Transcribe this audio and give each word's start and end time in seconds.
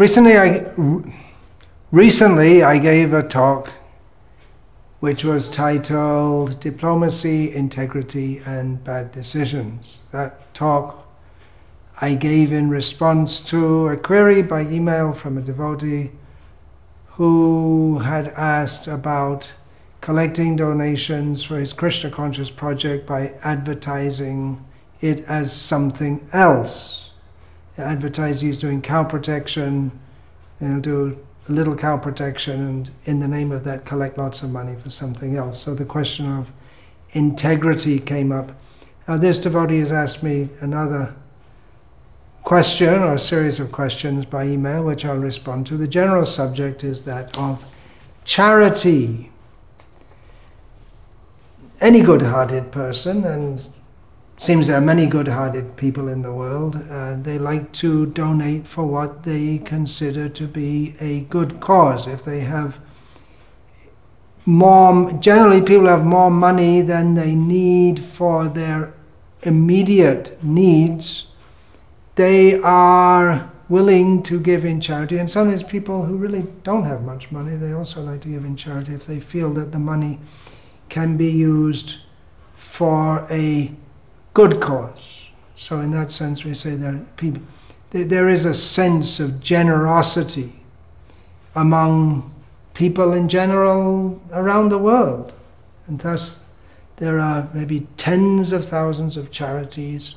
recently, 0.00 0.38
I 0.38 0.66
recently 1.92 2.62
I 2.62 2.78
gave 2.78 3.12
a 3.12 3.22
talk 3.22 3.70
which 5.00 5.24
was 5.24 5.50
titled 5.50 6.58
Diplomacy, 6.58 7.54
Integrity, 7.54 8.40
and 8.46 8.82
Bad 8.82 9.12
Decisions. 9.12 10.00
That 10.10 10.54
talk 10.54 11.06
I 12.00 12.14
gave 12.14 12.50
in 12.50 12.70
response 12.70 13.40
to 13.40 13.88
a 13.88 13.96
query 13.96 14.40
by 14.40 14.62
email 14.62 15.12
from 15.12 15.36
a 15.36 15.42
devotee 15.42 16.12
who 17.12 17.98
had 17.98 18.28
asked 18.28 18.88
about 18.88 19.52
collecting 20.00 20.56
donations 20.56 21.44
for 21.44 21.58
his 21.58 21.74
Krishna 21.74 22.10
Conscious 22.10 22.50
project 22.50 23.06
by 23.06 23.34
advertising 23.44 24.64
it 25.02 25.20
as 25.28 25.52
something 25.52 26.26
else. 26.32 27.09
Advertise 27.80 28.40
he's 28.40 28.58
doing 28.58 28.82
cow 28.82 29.04
protection, 29.04 29.90
they'll 30.60 30.80
do 30.80 31.18
a 31.48 31.52
little 31.52 31.74
cow 31.74 31.96
protection, 31.96 32.60
and 32.60 32.90
in 33.04 33.18
the 33.18 33.28
name 33.28 33.50
of 33.50 33.64
that, 33.64 33.84
collect 33.84 34.18
lots 34.18 34.42
of 34.42 34.50
money 34.50 34.76
for 34.76 34.90
something 34.90 35.36
else. 35.36 35.60
So 35.60 35.74
the 35.74 35.84
question 35.84 36.30
of 36.30 36.52
integrity 37.10 37.98
came 37.98 38.30
up. 38.32 38.52
Now, 39.08 39.16
this 39.16 39.38
devotee 39.38 39.80
has 39.80 39.90
asked 39.90 40.22
me 40.22 40.50
another 40.60 41.14
question 42.44 43.02
or 43.02 43.14
a 43.14 43.18
series 43.18 43.58
of 43.58 43.72
questions 43.72 44.24
by 44.24 44.44
email, 44.44 44.84
which 44.84 45.04
I'll 45.04 45.16
respond 45.16 45.66
to. 45.66 45.76
The 45.76 45.88
general 45.88 46.24
subject 46.24 46.84
is 46.84 47.04
that 47.04 47.36
of 47.36 47.64
charity. 48.24 49.30
Any 51.80 52.02
good 52.02 52.22
hearted 52.22 52.70
person, 52.70 53.24
and 53.24 53.66
seems 54.40 54.68
there 54.68 54.78
are 54.78 54.80
many 54.80 55.04
good-hearted 55.04 55.76
people 55.76 56.08
in 56.08 56.22
the 56.22 56.32
world. 56.32 56.74
Uh, 56.90 57.14
they 57.16 57.38
like 57.38 57.70
to 57.72 58.06
donate 58.06 58.66
for 58.66 58.86
what 58.86 59.22
they 59.24 59.58
consider 59.58 60.30
to 60.30 60.46
be 60.46 60.94
a 60.98 61.20
good 61.28 61.60
cause. 61.60 62.06
If 62.06 62.22
they 62.22 62.40
have 62.40 62.78
more, 64.46 65.12
generally 65.20 65.60
people 65.60 65.88
have 65.88 66.06
more 66.06 66.30
money 66.30 66.80
than 66.80 67.12
they 67.12 67.34
need 67.34 68.00
for 68.00 68.48
their 68.48 68.94
immediate 69.42 70.42
needs. 70.42 71.26
They 72.14 72.58
are 72.62 73.52
willing 73.68 74.22
to 74.22 74.40
give 74.40 74.64
in 74.64 74.80
charity, 74.80 75.18
and 75.18 75.28
sometimes 75.28 75.62
people 75.62 76.06
who 76.06 76.16
really 76.16 76.46
don't 76.62 76.84
have 76.84 77.02
much 77.02 77.30
money, 77.30 77.56
they 77.56 77.72
also 77.72 78.00
like 78.00 78.22
to 78.22 78.28
give 78.28 78.46
in 78.46 78.56
charity 78.56 78.94
if 78.94 79.04
they 79.04 79.20
feel 79.20 79.52
that 79.52 79.72
the 79.72 79.78
money 79.78 80.18
can 80.88 81.18
be 81.18 81.30
used 81.30 81.98
for 82.54 83.26
a 83.30 83.70
good 84.34 84.60
cause. 84.60 85.30
So, 85.54 85.80
in 85.80 85.90
that 85.90 86.10
sense, 86.10 86.44
we 86.44 86.54
say 86.54 86.74
that 86.76 87.16
people, 87.16 87.42
there 87.90 88.28
is 88.28 88.44
a 88.44 88.54
sense 88.54 89.20
of 89.20 89.40
generosity 89.40 90.60
among 91.54 92.34
people 92.74 93.12
in 93.12 93.28
general 93.28 94.20
around 94.32 94.70
the 94.70 94.78
world. 94.78 95.34
And 95.86 95.98
thus, 95.98 96.42
there 96.96 97.18
are 97.18 97.48
maybe 97.52 97.86
tens 97.96 98.52
of 98.52 98.64
thousands 98.64 99.16
of 99.16 99.30
charities 99.30 100.14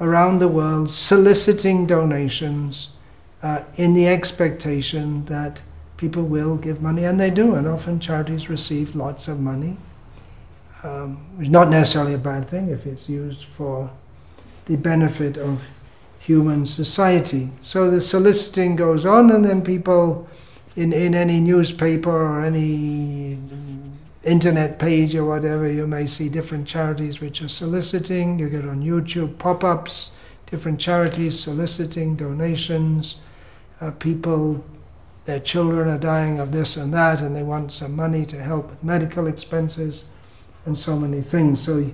around 0.00 0.38
the 0.38 0.48
world 0.48 0.90
soliciting 0.90 1.86
donations 1.86 2.92
uh, 3.42 3.64
in 3.76 3.94
the 3.94 4.06
expectation 4.06 5.24
that 5.26 5.62
people 5.96 6.22
will 6.22 6.56
give 6.56 6.80
money, 6.80 7.04
and 7.04 7.18
they 7.18 7.30
do, 7.30 7.54
and 7.54 7.66
often 7.66 8.00
charities 8.00 8.48
receive 8.48 8.96
lots 8.96 9.28
of 9.28 9.38
money 9.38 9.76
um, 10.82 11.24
is 11.40 11.48
not 11.48 11.68
necessarily 11.68 12.14
a 12.14 12.18
bad 12.18 12.48
thing 12.48 12.68
if 12.68 12.86
it's 12.86 13.08
used 13.08 13.44
for 13.44 13.90
the 14.66 14.76
benefit 14.76 15.36
of 15.36 15.64
human 16.18 16.64
society. 16.66 17.50
So 17.60 17.90
the 17.90 18.00
soliciting 18.00 18.76
goes 18.76 19.04
on, 19.04 19.30
and 19.30 19.44
then 19.44 19.62
people 19.62 20.28
in, 20.76 20.92
in 20.92 21.14
any 21.14 21.40
newspaper 21.40 22.10
or 22.10 22.44
any 22.44 23.38
internet 24.22 24.78
page 24.78 25.14
or 25.14 25.24
whatever, 25.24 25.70
you 25.70 25.86
may 25.86 26.06
see 26.06 26.28
different 26.28 26.66
charities 26.66 27.20
which 27.20 27.42
are 27.42 27.48
soliciting. 27.48 28.38
You 28.38 28.48
get 28.48 28.64
on 28.64 28.82
YouTube 28.82 29.38
pop 29.38 29.64
ups, 29.64 30.12
different 30.46 30.78
charities 30.80 31.38
soliciting 31.38 32.14
donations. 32.14 33.20
Uh, 33.80 33.90
people, 33.90 34.64
their 35.24 35.40
children 35.40 35.88
are 35.88 35.98
dying 35.98 36.38
of 36.38 36.52
this 36.52 36.76
and 36.76 36.94
that, 36.94 37.20
and 37.20 37.34
they 37.34 37.42
want 37.42 37.72
some 37.72 37.96
money 37.96 38.24
to 38.26 38.40
help 38.40 38.70
with 38.70 38.84
medical 38.84 39.26
expenses 39.26 40.08
and 40.64 40.76
so 40.76 40.96
many 40.96 41.20
things. 41.20 41.60
So 41.60 41.92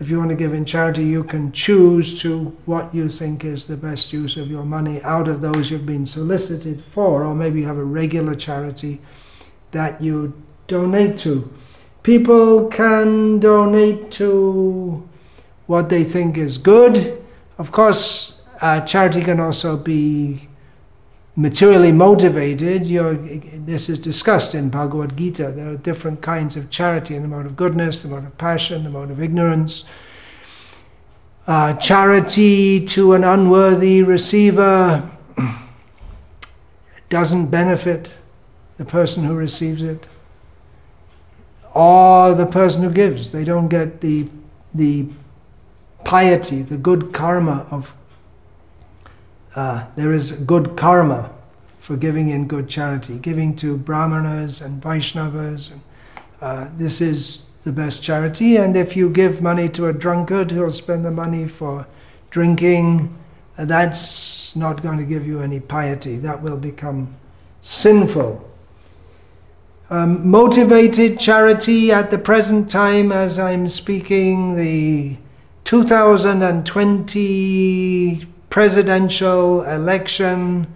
if 0.00 0.08
you 0.08 0.18
want 0.18 0.30
to 0.30 0.36
give 0.36 0.54
in 0.54 0.64
charity, 0.64 1.04
you 1.04 1.24
can 1.24 1.52
choose 1.52 2.20
to 2.22 2.56
what 2.64 2.94
you 2.94 3.08
think 3.08 3.44
is 3.44 3.66
the 3.66 3.76
best 3.76 4.12
use 4.12 4.36
of 4.36 4.50
your 4.50 4.64
money 4.64 5.02
out 5.02 5.28
of 5.28 5.40
those 5.40 5.70
you've 5.70 5.86
been 5.86 6.06
solicited 6.06 6.82
for, 6.82 7.24
or 7.24 7.34
maybe 7.34 7.60
you 7.60 7.66
have 7.66 7.76
a 7.78 7.84
regular 7.84 8.34
charity 8.34 9.00
that 9.72 10.00
you 10.00 10.32
donate 10.66 11.18
to. 11.18 11.52
People 12.02 12.68
can 12.68 13.38
donate 13.38 14.10
to 14.12 15.06
what 15.66 15.90
they 15.90 16.02
think 16.02 16.38
is 16.38 16.56
good. 16.56 17.22
Of 17.58 17.70
course, 17.70 18.32
uh, 18.60 18.80
charity 18.80 19.22
can 19.22 19.38
also 19.38 19.76
be 19.76 20.48
materially 21.40 21.90
motivated, 21.90 22.84
this 22.84 23.88
is 23.88 23.98
discussed 23.98 24.54
in 24.54 24.68
Bhagavad 24.68 25.16
Gita. 25.16 25.50
There 25.50 25.70
are 25.70 25.76
different 25.76 26.20
kinds 26.20 26.54
of 26.54 26.68
charity 26.68 27.16
in 27.16 27.22
the 27.22 27.28
mode 27.28 27.46
of 27.46 27.56
goodness, 27.56 28.02
the 28.02 28.08
mode 28.08 28.26
of 28.26 28.36
passion, 28.36 28.84
the 28.84 28.90
mode 28.90 29.10
of 29.10 29.22
ignorance. 29.22 29.84
Uh, 31.46 31.72
charity 31.74 32.84
to 32.84 33.14
an 33.14 33.24
unworthy 33.24 34.02
receiver 34.02 35.10
doesn't 37.08 37.46
benefit 37.46 38.12
the 38.76 38.84
person 38.84 39.24
who 39.24 39.34
receives 39.34 39.82
it 39.82 40.08
or 41.74 42.34
the 42.34 42.46
person 42.46 42.82
who 42.82 42.90
gives. 42.90 43.32
They 43.32 43.44
don't 43.44 43.68
get 43.68 44.02
the, 44.02 44.28
the 44.74 45.06
piety, 46.04 46.60
the 46.60 46.76
good 46.76 47.14
karma 47.14 47.66
of 47.70 47.94
uh, 49.56 49.86
there 49.96 50.12
is 50.12 50.32
good 50.32 50.76
karma 50.76 51.30
for 51.80 51.96
giving 51.96 52.28
in 52.28 52.46
good 52.46 52.68
charity, 52.68 53.18
giving 53.18 53.56
to 53.56 53.76
brahmanas 53.76 54.60
and 54.60 54.80
Vaishnavas. 54.82 55.72
And, 55.72 55.80
uh, 56.40 56.70
this 56.74 57.00
is 57.00 57.44
the 57.64 57.72
best 57.72 58.00
charity. 58.02 58.56
And 58.56 58.76
if 58.76 58.96
you 58.96 59.10
give 59.10 59.42
money 59.42 59.68
to 59.70 59.88
a 59.88 59.92
drunkard 59.92 60.52
who'll 60.52 60.70
spend 60.70 61.04
the 61.04 61.10
money 61.10 61.46
for 61.46 61.86
drinking, 62.30 63.16
uh, 63.58 63.64
that's 63.64 64.54
not 64.56 64.82
going 64.82 64.98
to 64.98 65.04
give 65.04 65.26
you 65.26 65.40
any 65.40 65.60
piety. 65.60 66.16
That 66.16 66.42
will 66.42 66.56
become 66.56 67.14
sinful. 67.60 68.46
Um, 69.90 70.30
motivated 70.30 71.18
charity 71.18 71.90
at 71.90 72.12
the 72.12 72.18
present 72.18 72.70
time, 72.70 73.10
as 73.10 73.36
I'm 73.38 73.68
speaking, 73.68 74.54
the 74.54 75.16
2020 75.64 78.29
presidential 78.50 79.62
election 79.62 80.66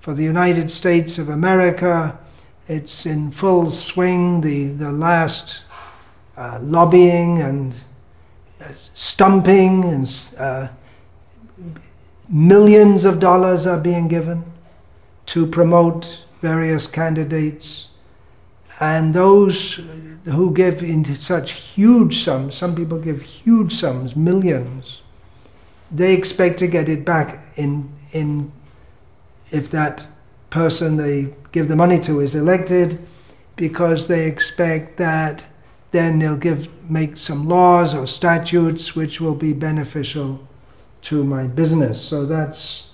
for 0.00 0.12
the 0.12 0.24
United 0.24 0.68
States 0.68 1.18
of 1.18 1.28
America. 1.28 2.18
It's 2.66 3.06
in 3.06 3.30
full 3.30 3.70
swing, 3.70 4.40
the, 4.40 4.66
the 4.66 4.92
last 4.92 5.62
uh, 6.36 6.58
lobbying 6.60 7.40
and 7.40 7.74
uh, 8.60 8.72
stumping, 8.72 9.84
and 9.84 10.30
uh, 10.36 10.68
millions 12.28 13.04
of 13.04 13.20
dollars 13.20 13.66
are 13.66 13.78
being 13.78 14.08
given 14.08 14.44
to 15.26 15.46
promote 15.46 16.24
various 16.40 16.88
candidates. 16.88 17.88
And 18.80 19.14
those 19.14 19.80
who 20.24 20.52
give 20.52 20.82
into 20.82 21.14
such 21.14 21.52
huge 21.52 22.16
sums, 22.16 22.56
some 22.56 22.74
people 22.74 22.98
give 22.98 23.22
huge 23.22 23.72
sums, 23.72 24.16
millions, 24.16 25.02
they 25.90 26.14
expect 26.14 26.58
to 26.58 26.66
get 26.66 26.88
it 26.88 27.04
back 27.04 27.40
in 27.56 27.88
in 28.12 28.52
if 29.50 29.70
that 29.70 30.08
person 30.50 30.96
they 30.96 31.34
give 31.52 31.68
the 31.68 31.76
money 31.76 31.98
to 32.00 32.20
is 32.20 32.34
elected 32.34 32.98
because 33.56 34.08
they 34.08 34.26
expect 34.26 34.96
that 34.96 35.46
then 35.90 36.18
they'll 36.18 36.36
give 36.36 36.68
make 36.90 37.16
some 37.16 37.48
laws 37.48 37.94
or 37.94 38.06
statutes 38.06 38.94
which 38.94 39.20
will 39.20 39.34
be 39.34 39.52
beneficial 39.52 40.46
to 41.00 41.24
my 41.24 41.46
business. 41.46 42.02
So 42.02 42.26
that's 42.26 42.92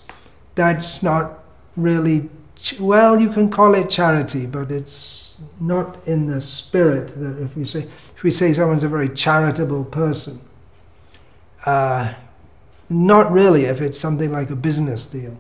that's 0.55 1.02
not 1.02 1.43
really 1.76 2.28
well 2.78 3.19
you 3.19 3.31
can 3.31 3.50
call 3.50 3.75
it 3.75 3.90
charity 3.90 4.46
but 4.46 4.70
it's 4.70 5.38
not 5.58 5.96
in 6.06 6.26
the 6.26 6.40
spirit 6.40 7.08
that 7.08 7.37
if 7.43 7.56
we 7.56 7.64
say 7.64 7.81
if 7.81 8.22
we 8.22 8.31
say 8.31 8.52
someone's 8.52 8.84
a 8.84 8.88
very 8.88 9.08
charitable 9.08 9.84
person 9.84 10.38
uh, 11.66 12.12
not 12.92 13.30
really 13.32 13.64
if 13.64 13.80
it's 13.80 13.98
something 13.98 14.30
like 14.30 14.50
a 14.50 14.56
business 14.56 15.06
deal. 15.06 15.38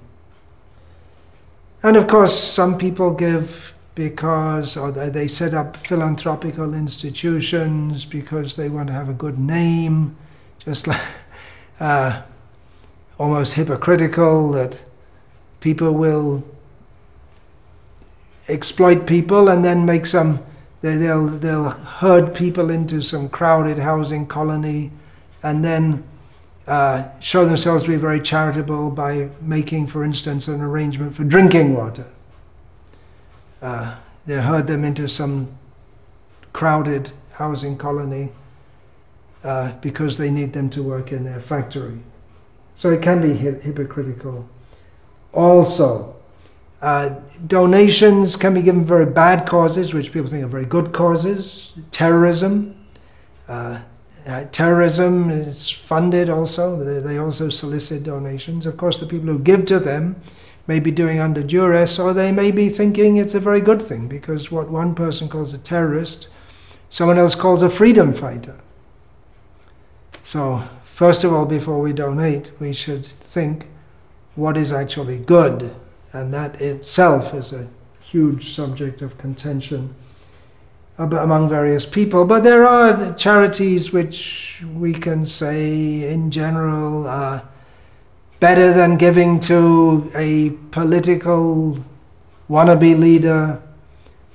And 1.82 1.96
of 1.96 2.06
course, 2.06 2.36
some 2.36 2.78
people 2.78 3.12
give 3.12 3.74
because, 3.94 4.76
or 4.76 4.90
they 4.90 5.28
set 5.28 5.52
up 5.52 5.76
philanthropical 5.76 6.72
institutions 6.74 8.04
because 8.04 8.56
they 8.56 8.68
want 8.68 8.86
to 8.86 8.92
have 8.92 9.08
a 9.08 9.12
good 9.14 9.38
name, 9.38 10.16
just 10.58 10.86
like 10.86 11.00
uh, 11.80 12.22
almost 13.18 13.54
hypocritical 13.54 14.50
that 14.52 14.82
people 15.60 15.92
will 15.92 16.44
exploit 18.48 19.06
people 19.06 19.48
and 19.48 19.64
then 19.64 19.84
make 19.84 20.06
some, 20.06 20.42
they, 20.80 20.96
they'll, 20.96 21.26
they'll 21.26 21.70
herd 21.70 22.34
people 22.34 22.70
into 22.70 23.02
some 23.02 23.28
crowded 23.28 23.78
housing 23.78 24.26
colony 24.26 24.90
and 25.42 25.64
then 25.64 26.02
uh, 26.72 27.20
show 27.20 27.44
themselves 27.44 27.82
to 27.82 27.90
be 27.90 27.96
very 27.96 28.18
charitable 28.18 28.88
by 28.88 29.28
making, 29.42 29.86
for 29.86 30.02
instance, 30.02 30.48
an 30.48 30.62
arrangement 30.62 31.14
for 31.14 31.22
drinking 31.22 31.74
water. 31.74 32.06
Uh, 33.60 33.96
they 34.24 34.36
herd 34.40 34.66
them 34.66 34.82
into 34.82 35.06
some 35.06 35.48
crowded 36.54 37.12
housing 37.32 37.76
colony 37.76 38.30
uh, 39.44 39.70
because 39.82 40.16
they 40.16 40.30
need 40.30 40.54
them 40.54 40.70
to 40.70 40.82
work 40.82 41.12
in 41.12 41.24
their 41.24 41.40
factory. 41.40 41.98
So 42.72 42.88
it 42.88 43.02
can 43.02 43.20
be 43.20 43.36
hi- 43.36 43.60
hypocritical. 43.60 44.48
Also, 45.34 46.16
uh, 46.80 47.16
donations 47.46 48.34
can 48.34 48.54
be 48.54 48.62
given 48.62 48.82
very 48.82 49.04
bad 49.04 49.46
causes, 49.46 49.92
which 49.92 50.10
people 50.10 50.30
think 50.30 50.42
are 50.42 50.48
very 50.48 50.64
good 50.64 50.94
causes. 50.94 51.74
Terrorism. 51.90 52.74
Uh, 53.46 53.82
uh, 54.26 54.44
terrorism 54.52 55.30
is 55.30 55.70
funded 55.70 56.30
also. 56.30 56.82
They, 56.82 57.00
they 57.00 57.18
also 57.18 57.48
solicit 57.48 58.04
donations. 58.04 58.66
Of 58.66 58.76
course, 58.76 59.00
the 59.00 59.06
people 59.06 59.28
who 59.28 59.38
give 59.38 59.64
to 59.66 59.80
them 59.80 60.20
may 60.66 60.78
be 60.78 60.90
doing 60.90 61.18
under 61.18 61.42
duress, 61.42 61.98
or 61.98 62.12
they 62.12 62.30
may 62.30 62.50
be 62.50 62.68
thinking 62.68 63.16
it's 63.16 63.34
a 63.34 63.40
very 63.40 63.60
good 63.60 63.82
thing 63.82 64.08
because 64.08 64.50
what 64.50 64.70
one 64.70 64.94
person 64.94 65.28
calls 65.28 65.52
a 65.52 65.58
terrorist, 65.58 66.28
someone 66.88 67.18
else 67.18 67.34
calls 67.34 67.62
a 67.62 67.68
freedom 67.68 68.12
fighter. 68.12 68.56
So, 70.22 70.62
first 70.84 71.24
of 71.24 71.32
all, 71.32 71.46
before 71.46 71.80
we 71.80 71.92
donate, 71.92 72.52
we 72.60 72.72
should 72.72 73.04
think 73.04 73.66
what 74.36 74.56
is 74.56 74.72
actually 74.72 75.18
good, 75.18 75.74
and 76.12 76.32
that 76.32 76.60
itself 76.60 77.34
is 77.34 77.52
a 77.52 77.68
huge 78.00 78.50
subject 78.50 79.02
of 79.02 79.18
contention 79.18 79.94
among 81.02 81.48
various 81.48 81.86
people. 81.86 82.24
But 82.24 82.44
there 82.44 82.64
are 82.64 83.12
charities 83.14 83.92
which 83.92 84.62
we 84.74 84.92
can 84.92 85.26
say, 85.26 86.12
in 86.12 86.30
general, 86.30 87.06
are 87.06 87.42
better 88.40 88.72
than 88.72 88.96
giving 88.96 89.40
to 89.40 90.10
a 90.14 90.50
political 90.70 91.78
wannabe 92.48 92.98
leader, 92.98 93.62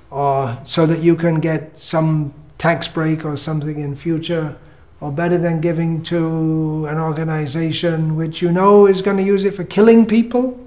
or 0.10 0.58
so 0.64 0.86
that 0.86 1.00
you 1.00 1.16
can 1.16 1.40
get 1.40 1.78
some 1.78 2.34
tax 2.58 2.88
break 2.88 3.26
or 3.26 3.36
something 3.36 3.80
in 3.80 3.96
future 3.96 4.58
or 5.00 5.12
better 5.12 5.38
than 5.38 5.62
giving 5.62 6.02
to 6.02 6.88
an 6.90 6.98
organization 6.98 8.16
which 8.16 8.42
you 8.42 8.52
know 8.52 8.88
is 8.88 9.02
going 9.02 9.18
to 9.18 9.24
use 9.24 9.46
it 9.46 9.54
for 9.54 9.64
killing 9.64 10.06
people, 10.06 10.60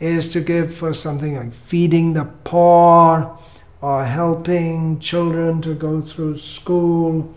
is 0.00 0.28
to 0.28 0.40
give 0.40 0.74
for 0.74 0.94
something 0.94 1.36
like 1.36 1.52
feeding 1.52 2.14
the 2.14 2.24
poor 2.44 3.38
or 3.84 4.02
helping 4.02 4.98
children 4.98 5.60
to 5.60 5.74
go 5.74 6.00
through 6.00 6.34
school. 6.38 7.30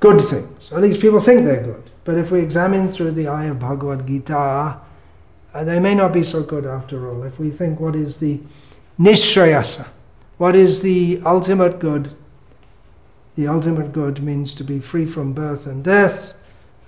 Good 0.00 0.20
things. 0.20 0.72
At 0.72 0.80
least 0.80 1.00
people 1.00 1.20
think 1.20 1.44
they're 1.44 1.62
good. 1.62 1.88
But 2.02 2.18
if 2.18 2.32
we 2.32 2.40
examine 2.40 2.88
through 2.88 3.12
the 3.12 3.28
eye 3.28 3.44
of 3.44 3.60
Bhagavad 3.60 4.04
Gita, 4.04 4.80
uh, 5.54 5.64
they 5.64 5.78
may 5.78 5.94
not 5.94 6.12
be 6.12 6.24
so 6.24 6.42
good 6.42 6.66
after 6.66 7.08
all. 7.08 7.22
If 7.22 7.38
we 7.38 7.50
think 7.50 7.78
what 7.78 7.94
is 7.94 8.16
the 8.16 8.40
nishrayasa, 8.98 9.86
what 10.36 10.56
is 10.56 10.82
the 10.82 11.22
ultimate 11.24 11.78
good, 11.78 12.10
the 13.36 13.46
ultimate 13.46 13.92
good 13.92 14.20
means 14.20 14.54
to 14.54 14.64
be 14.64 14.80
free 14.80 15.06
from 15.06 15.32
birth 15.32 15.68
and 15.68 15.84
death. 15.84 16.32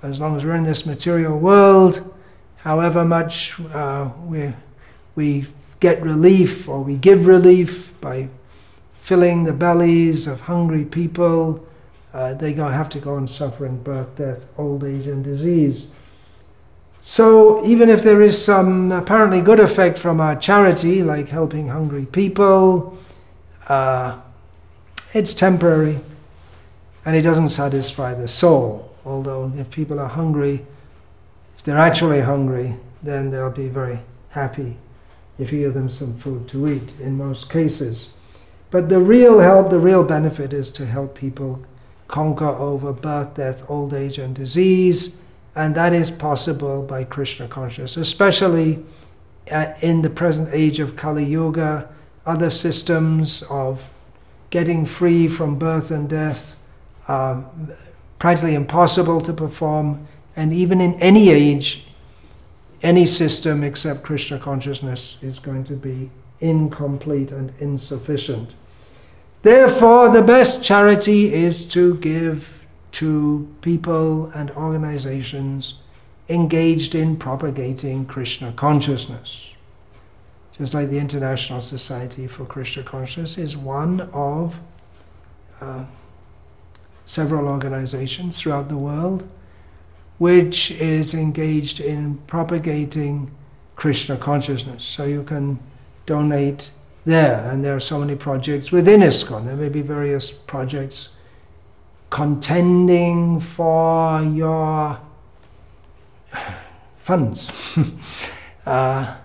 As 0.02 0.18
long 0.18 0.36
as 0.36 0.44
we're 0.44 0.56
in 0.56 0.64
this 0.64 0.84
material 0.84 1.38
world, 1.38 2.12
however 2.56 3.04
much 3.04 3.56
uh, 3.72 4.10
we, 4.24 4.52
we 5.14 5.46
get 5.78 6.02
relief 6.02 6.68
or 6.68 6.82
we 6.82 6.96
give 6.96 7.28
relief 7.28 7.92
by 8.00 8.30
filling 9.04 9.44
the 9.44 9.52
bellies 9.52 10.26
of 10.26 10.40
hungry 10.40 10.82
people, 10.82 11.62
uh, 12.14 12.32
they 12.32 12.54
go, 12.54 12.66
have 12.66 12.88
to 12.88 12.98
go 12.98 13.16
on 13.16 13.28
suffering 13.28 13.76
birth, 13.82 14.16
death, 14.16 14.48
old 14.56 14.82
age, 14.82 15.06
and 15.06 15.22
disease. 15.22 15.92
So, 17.02 17.62
even 17.66 17.90
if 17.90 18.02
there 18.02 18.22
is 18.22 18.42
some 18.42 18.90
apparently 18.92 19.42
good 19.42 19.60
effect 19.60 19.98
from 19.98 20.22
our 20.22 20.34
charity, 20.34 21.02
like 21.02 21.28
helping 21.28 21.68
hungry 21.68 22.06
people, 22.06 22.96
uh, 23.68 24.18
it's 25.12 25.34
temporary 25.34 26.00
and 27.04 27.14
it 27.14 27.20
doesn't 27.20 27.50
satisfy 27.50 28.14
the 28.14 28.26
soul. 28.26 28.90
Although, 29.04 29.52
if 29.54 29.70
people 29.70 30.00
are 30.00 30.08
hungry, 30.08 30.64
if 31.58 31.62
they're 31.62 31.76
actually 31.76 32.22
hungry, 32.22 32.76
then 33.02 33.28
they'll 33.28 33.50
be 33.50 33.68
very 33.68 33.98
happy 34.30 34.78
if 35.38 35.52
you 35.52 35.60
give 35.60 35.74
them 35.74 35.90
some 35.90 36.14
food 36.14 36.48
to 36.48 36.68
eat 36.68 36.94
in 37.00 37.18
most 37.18 37.50
cases. 37.50 38.14
But 38.74 38.88
the 38.88 38.98
real 38.98 39.38
help, 39.38 39.70
the 39.70 39.78
real 39.78 40.02
benefit 40.02 40.52
is 40.52 40.72
to 40.72 40.84
help 40.84 41.14
people 41.14 41.64
conquer 42.08 42.48
over 42.48 42.92
birth, 42.92 43.34
death, 43.34 43.62
old 43.70 43.94
age, 43.94 44.18
and 44.18 44.34
disease, 44.34 45.14
and 45.54 45.76
that 45.76 45.92
is 45.92 46.10
possible 46.10 46.82
by 46.82 47.04
Krishna 47.04 47.46
consciousness, 47.46 47.96
especially 47.96 48.84
uh, 49.48 49.74
in 49.80 50.02
the 50.02 50.10
present 50.10 50.48
age 50.50 50.80
of 50.80 50.96
Kali 50.96 51.24
Yuga, 51.24 51.88
other 52.26 52.50
systems 52.50 53.44
of 53.48 53.88
getting 54.50 54.84
free 54.84 55.28
from 55.28 55.56
birth 55.56 55.92
and 55.92 56.10
death 56.10 56.56
are 57.06 57.48
practically 58.18 58.56
impossible 58.56 59.20
to 59.20 59.32
perform, 59.32 60.04
and 60.34 60.52
even 60.52 60.80
in 60.80 60.94
any 60.94 61.28
age, 61.28 61.86
any 62.82 63.06
system 63.06 63.62
except 63.62 64.02
Krishna 64.02 64.40
consciousness 64.40 65.16
is 65.22 65.38
going 65.38 65.62
to 65.62 65.74
be 65.74 66.10
incomplete 66.40 67.30
and 67.30 67.52
insufficient. 67.60 68.56
Therefore, 69.44 70.08
the 70.08 70.22
best 70.22 70.64
charity 70.64 71.34
is 71.34 71.66
to 71.66 71.96
give 71.96 72.64
to 72.92 73.46
people 73.60 74.30
and 74.30 74.50
organizations 74.52 75.80
engaged 76.30 76.94
in 76.94 77.18
propagating 77.18 78.06
Krishna 78.06 78.54
consciousness. 78.54 79.52
Just 80.56 80.72
like 80.72 80.88
the 80.88 80.98
International 80.98 81.60
Society 81.60 82.26
for 82.26 82.46
Krishna 82.46 82.84
Consciousness 82.84 83.36
is 83.36 83.54
one 83.54 84.00
of 84.14 84.60
uh, 85.60 85.84
several 87.04 87.46
organizations 87.46 88.40
throughout 88.40 88.70
the 88.70 88.78
world, 88.78 89.28
which 90.16 90.70
is 90.70 91.12
engaged 91.12 91.80
in 91.80 92.16
propagating 92.26 93.30
Krishna 93.76 94.16
consciousness. 94.16 94.84
So 94.84 95.04
you 95.04 95.22
can 95.22 95.58
donate 96.06 96.70
there, 97.04 97.50
and 97.50 97.64
there 97.64 97.74
are 97.76 97.80
so 97.80 97.98
many 97.98 98.14
projects 98.14 98.72
within 98.72 99.00
ISKCON. 99.00 99.44
There 99.44 99.56
may 99.56 99.68
be 99.68 99.82
various 99.82 100.30
projects 100.30 101.10
contending 102.10 103.40
for 103.40 104.22
your 104.22 105.00
funds. 106.96 107.76
uh, 108.66 109.16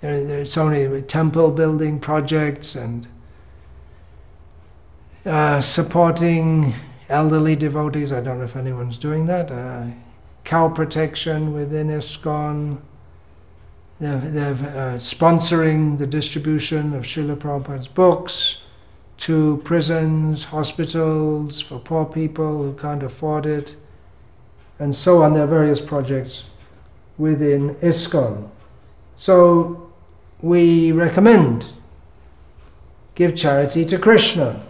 there, 0.00 0.24
there 0.24 0.40
are 0.42 0.44
so 0.44 0.66
many 0.66 1.02
temple 1.02 1.50
building 1.50 1.98
projects 1.98 2.74
and 2.76 3.08
uh, 5.26 5.60
supporting 5.60 6.74
elderly 7.08 7.56
devotees. 7.56 8.12
I 8.12 8.20
don't 8.20 8.38
know 8.38 8.44
if 8.44 8.56
anyone's 8.56 8.96
doing 8.96 9.26
that. 9.26 9.50
Uh, 9.50 9.88
cow 10.44 10.68
protection 10.68 11.52
within 11.52 11.88
ISKCON. 11.88 12.80
They're, 14.00 14.18
they're 14.18 14.52
uh, 14.54 14.96
sponsoring 14.96 15.98
the 15.98 16.06
distribution 16.06 16.94
of 16.94 17.02
Srila 17.02 17.36
Prabhupada's 17.36 17.86
books 17.86 18.56
to 19.18 19.60
prisons, 19.62 20.44
hospitals, 20.44 21.60
for 21.60 21.78
poor 21.78 22.06
people 22.06 22.62
who 22.62 22.72
can't 22.72 23.02
afford 23.02 23.44
it, 23.44 23.76
and 24.78 24.94
so 24.94 25.22
on. 25.22 25.34
There 25.34 25.44
are 25.44 25.46
various 25.46 25.80
projects 25.80 26.48
within 27.18 27.74
ISKCON. 27.76 28.48
So 29.16 29.92
we 30.40 30.92
recommend 30.92 31.74
give 33.14 33.36
charity 33.36 33.84
to 33.84 33.98
Krishna. 33.98 34.62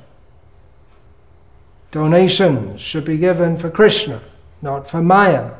Donations 1.92 2.80
should 2.80 3.04
be 3.04 3.16
given 3.16 3.56
for 3.56 3.70
Krishna, 3.70 4.20
not 4.60 4.88
for 4.90 5.00
Maya. 5.00 5.52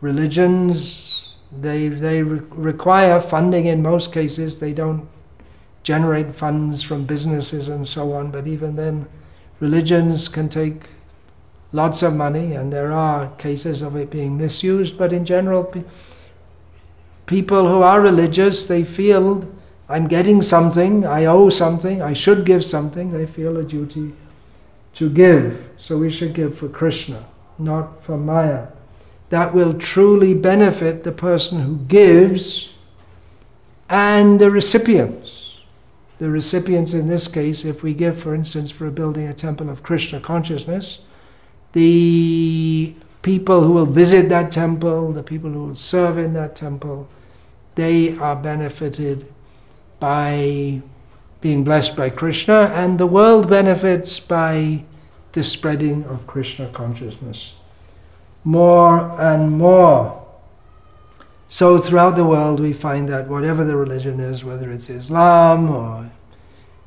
Religions, 0.00 1.19
they, 1.52 1.88
they 1.88 2.22
re- 2.22 2.40
require 2.50 3.20
funding 3.20 3.66
in 3.66 3.82
most 3.82 4.12
cases. 4.12 4.60
They 4.60 4.72
don't 4.72 5.08
generate 5.82 6.34
funds 6.34 6.82
from 6.82 7.04
businesses 7.04 7.68
and 7.68 7.86
so 7.86 8.12
on, 8.12 8.30
but 8.30 8.46
even 8.46 8.76
then, 8.76 9.08
religions 9.58 10.28
can 10.28 10.48
take 10.48 10.88
lots 11.72 12.02
of 12.02 12.14
money, 12.14 12.54
and 12.54 12.72
there 12.72 12.92
are 12.92 13.28
cases 13.36 13.80
of 13.82 13.96
it 13.96 14.10
being 14.10 14.36
misused, 14.36 14.98
but 14.98 15.12
in 15.12 15.24
general, 15.24 15.64
pe- 15.64 15.84
people 17.26 17.68
who 17.68 17.82
are 17.82 18.00
religious, 18.00 18.66
they 18.66 18.84
feel 18.84 19.48
I'm 19.88 20.06
getting 20.06 20.42
something, 20.42 21.06
I 21.06 21.26
owe 21.26 21.48
something, 21.48 22.02
I 22.02 22.12
should 22.12 22.44
give 22.44 22.64
something, 22.64 23.10
they 23.10 23.26
feel 23.26 23.56
a 23.56 23.64
duty 23.64 24.12
to 24.94 25.10
give. 25.10 25.70
So 25.78 25.98
we 25.98 26.10
should 26.10 26.34
give 26.34 26.56
for 26.56 26.68
Krishna, 26.68 27.24
not 27.58 28.02
for 28.02 28.16
Maya. 28.16 28.68
That 29.30 29.54
will 29.54 29.74
truly 29.74 30.34
benefit 30.34 31.04
the 31.04 31.12
person 31.12 31.60
who 31.60 31.76
gives 31.88 32.74
and 33.88 34.40
the 34.40 34.50
recipients. 34.50 35.62
The 36.18 36.30
recipients 36.30 36.92
in 36.92 37.08
this 37.08 37.28
case, 37.28 37.64
if 37.64 37.82
we 37.82 37.94
give, 37.94 38.20
for 38.20 38.34
instance, 38.34 38.70
for 38.70 38.90
building 38.90 39.26
a 39.26 39.34
temple 39.34 39.70
of 39.70 39.82
Krishna 39.82 40.20
consciousness, 40.20 41.00
the 41.72 42.94
people 43.22 43.62
who 43.62 43.72
will 43.72 43.86
visit 43.86 44.28
that 44.28 44.50
temple, 44.50 45.12
the 45.12 45.22
people 45.22 45.50
who 45.50 45.66
will 45.66 45.74
serve 45.74 46.18
in 46.18 46.34
that 46.34 46.54
temple, 46.54 47.08
they 47.74 48.16
are 48.18 48.36
benefited 48.36 49.26
by 49.98 50.82
being 51.40 51.64
blessed 51.64 51.96
by 51.96 52.10
Krishna, 52.10 52.70
and 52.74 52.98
the 52.98 53.06
world 53.06 53.48
benefits 53.48 54.20
by 54.20 54.84
the 55.32 55.42
spreading 55.42 56.04
of 56.04 56.26
Krishna 56.26 56.68
consciousness 56.68 57.59
more 58.44 59.20
and 59.20 59.52
more. 59.52 60.16
So, 61.48 61.78
throughout 61.78 62.14
the 62.14 62.24
world, 62.24 62.60
we 62.60 62.72
find 62.72 63.08
that 63.08 63.28
whatever 63.28 63.64
the 63.64 63.76
religion 63.76 64.20
is, 64.20 64.44
whether 64.44 64.70
it's 64.70 64.88
Islam 64.88 65.68
or 65.68 66.10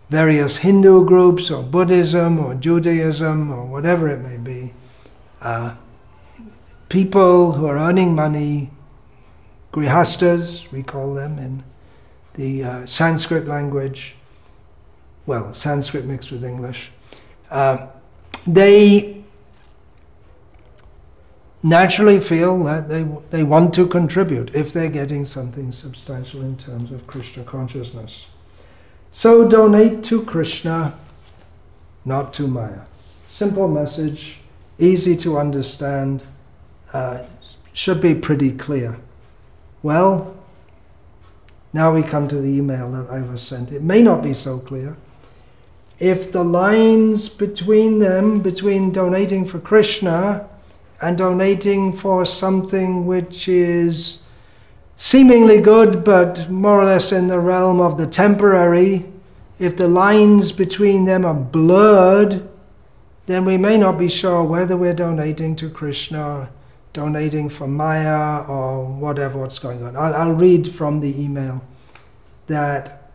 various 0.10 0.58
Hindu 0.58 1.06
groups 1.06 1.52
or 1.52 1.64
Buddhism 1.64 2.40
or 2.40 2.56
Judaism 2.56 3.52
or 3.52 3.66
whatever 3.66 4.08
it 4.08 4.22
may 4.22 4.38
be, 4.38 4.74
uh, 5.42 5.76
people 6.88 7.54
who 7.54 7.66
are 7.66 7.78
earning 7.78 8.16
money, 8.16 8.72
grihastas, 9.74 10.72
we 10.72 10.82
call 10.82 11.14
them 11.14 11.38
in 11.40 11.64
the 12.36 12.64
uh, 12.64 12.86
Sanskrit 12.86 13.48
language, 13.48 14.16
well, 15.26 15.54
Sanskrit 15.54 16.06
mixed 16.06 16.32
with 16.32 16.44
English, 16.44 16.92
uh, 17.52 17.88
they 18.48 19.23
naturally 21.64 22.20
feel 22.20 22.62
that 22.66 22.90
they, 22.90 23.08
they 23.30 23.42
want 23.42 23.74
to 23.74 23.88
contribute 23.88 24.54
if 24.54 24.74
they're 24.74 24.90
getting 24.90 25.24
something 25.24 25.72
substantial 25.72 26.42
in 26.42 26.58
terms 26.58 26.92
of 26.92 27.08
Krishna 27.08 27.44
consciousness. 27.44 28.28
So 29.12 29.48
donate 29.48 30.04
to 30.06 30.24
Krishna, 30.24 30.98
not 32.04 32.34
to 32.34 32.48
Maya. 32.48 32.82
Simple 33.26 33.70
message, 33.70 34.42
easy 34.78 35.16
to 35.18 35.38
understand 35.38 36.24
uh, 36.92 37.24
should 37.72 38.02
be 38.02 38.14
pretty 38.14 38.52
clear. 38.52 38.98
Well, 39.82 40.36
now 41.72 41.94
we 41.94 42.04
come 42.04 42.28
to 42.28 42.42
the 42.42 42.50
email 42.50 42.92
that 42.92 43.10
I 43.10 43.22
was 43.22 43.42
sent. 43.42 43.72
It 43.72 43.82
may 43.82 44.04
not 44.04 44.22
be 44.22 44.34
so 44.34 44.60
clear. 44.60 44.98
If 46.00 46.32
the 46.32 46.44
lines 46.44 47.30
between 47.30 48.00
them, 48.00 48.42
between 48.42 48.92
donating 48.92 49.46
for 49.46 49.60
Krishna 49.60 50.50
and 51.04 51.18
donating 51.18 51.92
for 51.92 52.26
something 52.26 53.06
which 53.06 53.48
is 53.48 54.20
seemingly 54.96 55.60
good 55.60 56.04
but 56.04 56.50
more 56.50 56.80
or 56.80 56.86
less 56.86 57.12
in 57.12 57.28
the 57.28 57.40
realm 57.40 57.80
of 57.82 57.98
the 57.98 58.08
temporary, 58.08 59.06
if 59.60 59.76
the 59.76 59.88
lines 59.88 60.52
between 60.52 61.06
them 61.06 61.26
are 61.26 61.34
blurred, 61.34 62.48
then 63.26 63.44
we 63.46 63.58
may 63.58 63.78
not 63.78 64.00
be 64.00 64.08
sure 64.08 64.44
whether 64.44 64.78
we're 64.78 64.94
donating 64.94 65.56
to 65.58 65.70
Krishna 65.70 66.50
donating 66.94 67.50
for 67.50 67.68
Maya 67.68 68.44
or 68.48 68.86
whatever 68.86 69.40
what's 69.40 69.60
going 69.60 69.84
on. 69.84 69.96
I'll, 69.96 70.14
I'll 70.14 70.36
read 70.36 70.68
from 70.68 71.02
the 71.02 71.22
email 71.22 71.64
that 72.48 73.10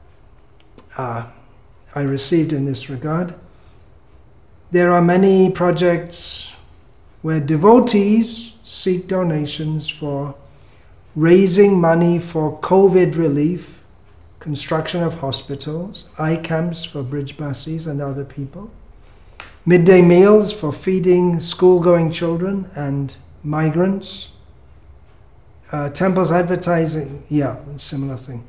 uh, 0.96 1.26
I 1.94 2.00
received 2.02 2.52
in 2.52 2.64
this 2.64 2.90
regard. 2.90 3.34
There 4.72 4.92
are 4.92 5.00
many 5.00 5.50
projects 5.50 6.52
where 7.28 7.40
devotees 7.40 8.54
seek 8.64 9.06
donations 9.06 9.86
for 9.86 10.34
raising 11.14 11.78
money 11.78 12.18
for 12.18 12.58
COVID 12.60 13.18
relief, 13.18 13.82
construction 14.40 15.02
of 15.02 15.16
hospitals, 15.16 16.08
eye 16.18 16.36
camps 16.36 16.84
for 16.84 17.02
Brijbasis 17.02 17.86
and 17.86 18.00
other 18.00 18.24
people, 18.24 18.72
midday 19.66 20.00
meals 20.00 20.54
for 20.54 20.72
feeding 20.72 21.38
school 21.38 21.80
going 21.80 22.10
children 22.10 22.70
and 22.74 23.18
migrants, 23.42 24.30
uh, 25.70 25.90
temples 25.90 26.30
advertising, 26.30 27.24
yeah, 27.28 27.58
similar 27.76 28.16
thing. 28.16 28.42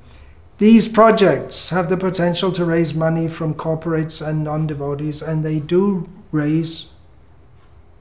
These 0.58 0.88
projects 0.88 1.68
have 1.68 1.90
the 1.90 1.98
potential 1.98 2.50
to 2.54 2.64
raise 2.64 2.94
money 2.94 3.28
from 3.28 3.56
corporates 3.56 4.26
and 4.26 4.46
non 4.46 4.68
devotees, 4.68 5.22
and 5.22 5.44
they 5.44 5.60
do 5.60 6.08
raise 6.32 6.88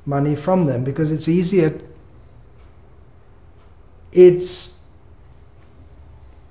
money 0.08 0.34
from 0.34 0.64
them 0.64 0.82
because 0.82 1.12
it's 1.12 1.28
easier. 1.28 1.78
It's 4.10 4.74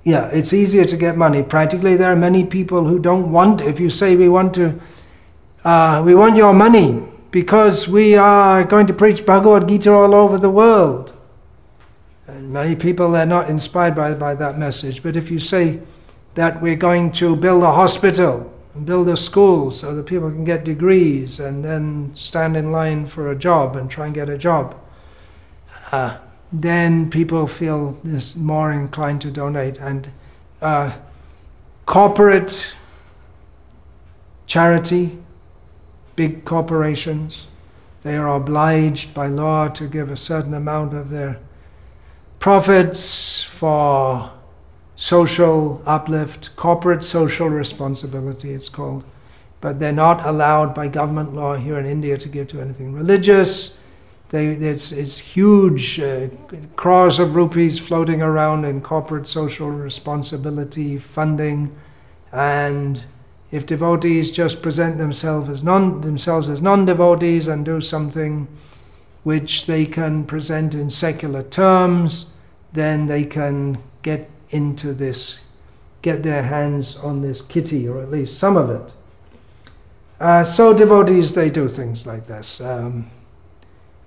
yeah, 0.04 0.30
it's 0.32 0.54
easier 0.54 0.86
to 0.86 0.96
get 0.96 1.18
money. 1.18 1.44
Practically, 1.44 1.98
there 1.98 2.14
are 2.14 2.16
many 2.16 2.46
people 2.46 2.86
who 2.86 2.98
don't 2.98 3.30
want. 3.30 3.60
If 3.60 3.78
you 3.78 3.90
say 3.90 4.16
we 4.16 4.30
want 4.30 4.54
to, 4.54 4.80
uh, 5.66 6.02
we 6.06 6.16
want 6.16 6.38
your 6.38 6.54
money, 6.54 7.04
because 7.32 7.90
we 7.90 8.16
are 8.16 8.64
going 8.64 8.88
to 8.88 8.94
preach 8.94 9.26
Bhagavad 9.26 9.68
Gita 9.68 9.92
all 9.92 10.16
over 10.16 10.38
the 10.38 10.50
world. 10.50 11.14
And 12.28 12.52
many 12.52 12.76
people 12.76 13.12
they're 13.12 13.26
not 13.26 13.50
inspired 13.50 13.96
by, 13.96 14.14
by 14.14 14.34
that 14.36 14.58
message. 14.58 15.04
But 15.04 15.16
if 15.16 15.30
you 15.30 15.40
say 15.40 15.82
that 16.36 16.62
we're 16.62 16.76
going 16.76 17.12
to 17.14 17.36
build 17.36 17.64
a 17.64 17.72
hospital 17.72 18.54
build 18.86 19.10
a 19.10 19.17
school 19.17 19.72
so 19.72 19.93
that 19.96 20.05
people 20.05 20.29
can 20.29 20.43
get 20.43 20.63
degrees 20.63 21.39
and 21.39 21.63
then 21.63 22.15
stand 22.15 22.55
in 22.57 22.72
line 22.72 23.05
for 23.05 23.31
a 23.31 23.36
job 23.36 23.75
and 23.75 23.89
try 23.89 24.05
and 24.05 24.15
get 24.15 24.29
a 24.29 24.38
job, 24.38 24.75
uh, 25.91 26.17
then 26.51 27.10
people 27.10 27.48
feel 27.48 27.98
this 28.03 28.36
more 28.36 28.72
inclined 28.72 29.22
to 29.22 29.31
donate. 29.31 29.79
And 29.79 30.12
uh, 30.62 30.96
corporate 31.86 32.75
charity 34.46 35.17
big 36.17 36.43
corporations. 36.43 37.48
They 38.01 38.17
are 38.17 38.36
obliged 38.36 39.13
by 39.13 39.27
law 39.27 39.69
to 39.69 39.88
give 39.88 40.12
a 40.12 40.17
certain 40.17 40.53
amount 40.53 40.93
of 40.93 41.10
their 41.10 41.39
profits 42.39 43.43
for 43.43 44.31
social 44.98 45.82
uplift, 45.86 46.54
corporate 46.58 47.04
social 47.04 47.48
responsibility, 47.48 48.51
it's 48.51 48.68
called. 48.68 49.06
But 49.62 49.80
they're 49.80 49.94
not 49.94 50.25
allowed 50.25 50.75
by 50.75 50.89
government 50.89 51.34
law 51.34 51.56
here 51.56 51.80
in 51.80 51.86
India 51.86 52.18
to 52.18 52.27
give 52.27 52.48
to 52.48 52.60
anything 52.62 52.94
religious. 52.94 53.74
They, 54.30 54.48
it's, 54.48 54.92
it's 54.92 55.18
huge 55.18 56.01
uh, 56.01 56.27
crores 56.75 57.18
of 57.18 57.36
rupees 57.36 57.80
floating 57.80 58.22
around 58.22 58.66
in 58.66 58.82
corporate 58.82 59.25
social 59.25 59.70
responsibility 59.70 60.98
funding 60.98 61.74
and 62.34 63.06
if 63.51 63.66
devotees 63.66 64.32
just 64.32 64.62
present 64.62 64.98
themselves 64.98 65.48
as 65.48 65.63
non 65.63 66.01
themselves 66.01 66.50
as 66.50 66.62
non-devotees 66.62 67.48
and 67.48 67.63
do 67.63 67.80
something 67.80 68.48
which 69.24 69.66
they 69.66 69.86
can 69.86 70.25
present 70.25 70.75
in 70.75 70.89
secular 70.89 71.44
terms, 71.44 72.27
then 72.74 73.08
they 73.08 73.24
can 73.24 73.77
get 74.01 74.30
into 74.50 74.94
this, 74.94 75.39
get 76.01 76.24
their 76.24 76.44
hands 76.44 76.98
on 76.98 77.22
this 77.22 77.42
kitty, 77.42 77.88
or 77.88 78.01
at 78.01 78.12
least 78.12 78.38
some 78.38 78.58
of 78.58 78.70
it. 78.70 78.94
Uh, 80.20 80.44
so 80.44 80.74
devotees, 80.74 81.34
they 81.34 81.50
do 81.50 81.68
things 81.68 82.08
like 82.08 82.27
this. 82.27 82.60
Um, 82.62 83.10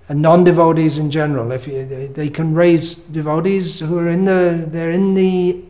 and 0.09 0.21
non-devotees 0.21 0.97
in 0.97 1.09
general, 1.09 1.51
if 1.51 1.67
you, 1.67 1.85
they, 1.85 2.29
can 2.29 2.53
raise 2.53 2.95
devotees 2.95 3.79
who 3.79 3.97
are 3.97 4.09
in 4.09 4.25
the, 4.25 4.65
they're 4.67 4.91
in 4.91 5.13
the 5.13 5.63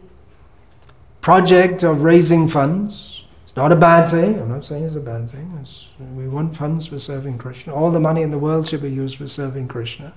project 1.21 1.83
of 1.83 2.01
raising 2.01 2.47
funds, 2.47 3.23
it's 3.43 3.55
not 3.55 3.71
a 3.71 3.75
bad 3.75 4.09
thing. 4.09 4.39
I'm 4.39 4.49
not 4.49 4.65
saying 4.65 4.85
it's 4.85 4.95
a 4.95 4.99
bad 4.99 5.29
thing. 5.29 5.55
It's, 5.61 5.89
we 6.15 6.27
want 6.27 6.55
funds 6.55 6.87
for 6.87 6.97
serving 6.97 7.37
Krishna. 7.37 7.75
All 7.75 7.91
the 7.91 7.99
money 7.99 8.21
in 8.23 8.31
the 8.31 8.39
world 8.39 8.67
should 8.67 8.81
be 8.81 8.89
used 8.89 9.17
for 9.17 9.27
serving 9.27 9.67
Krishna. 9.67 10.13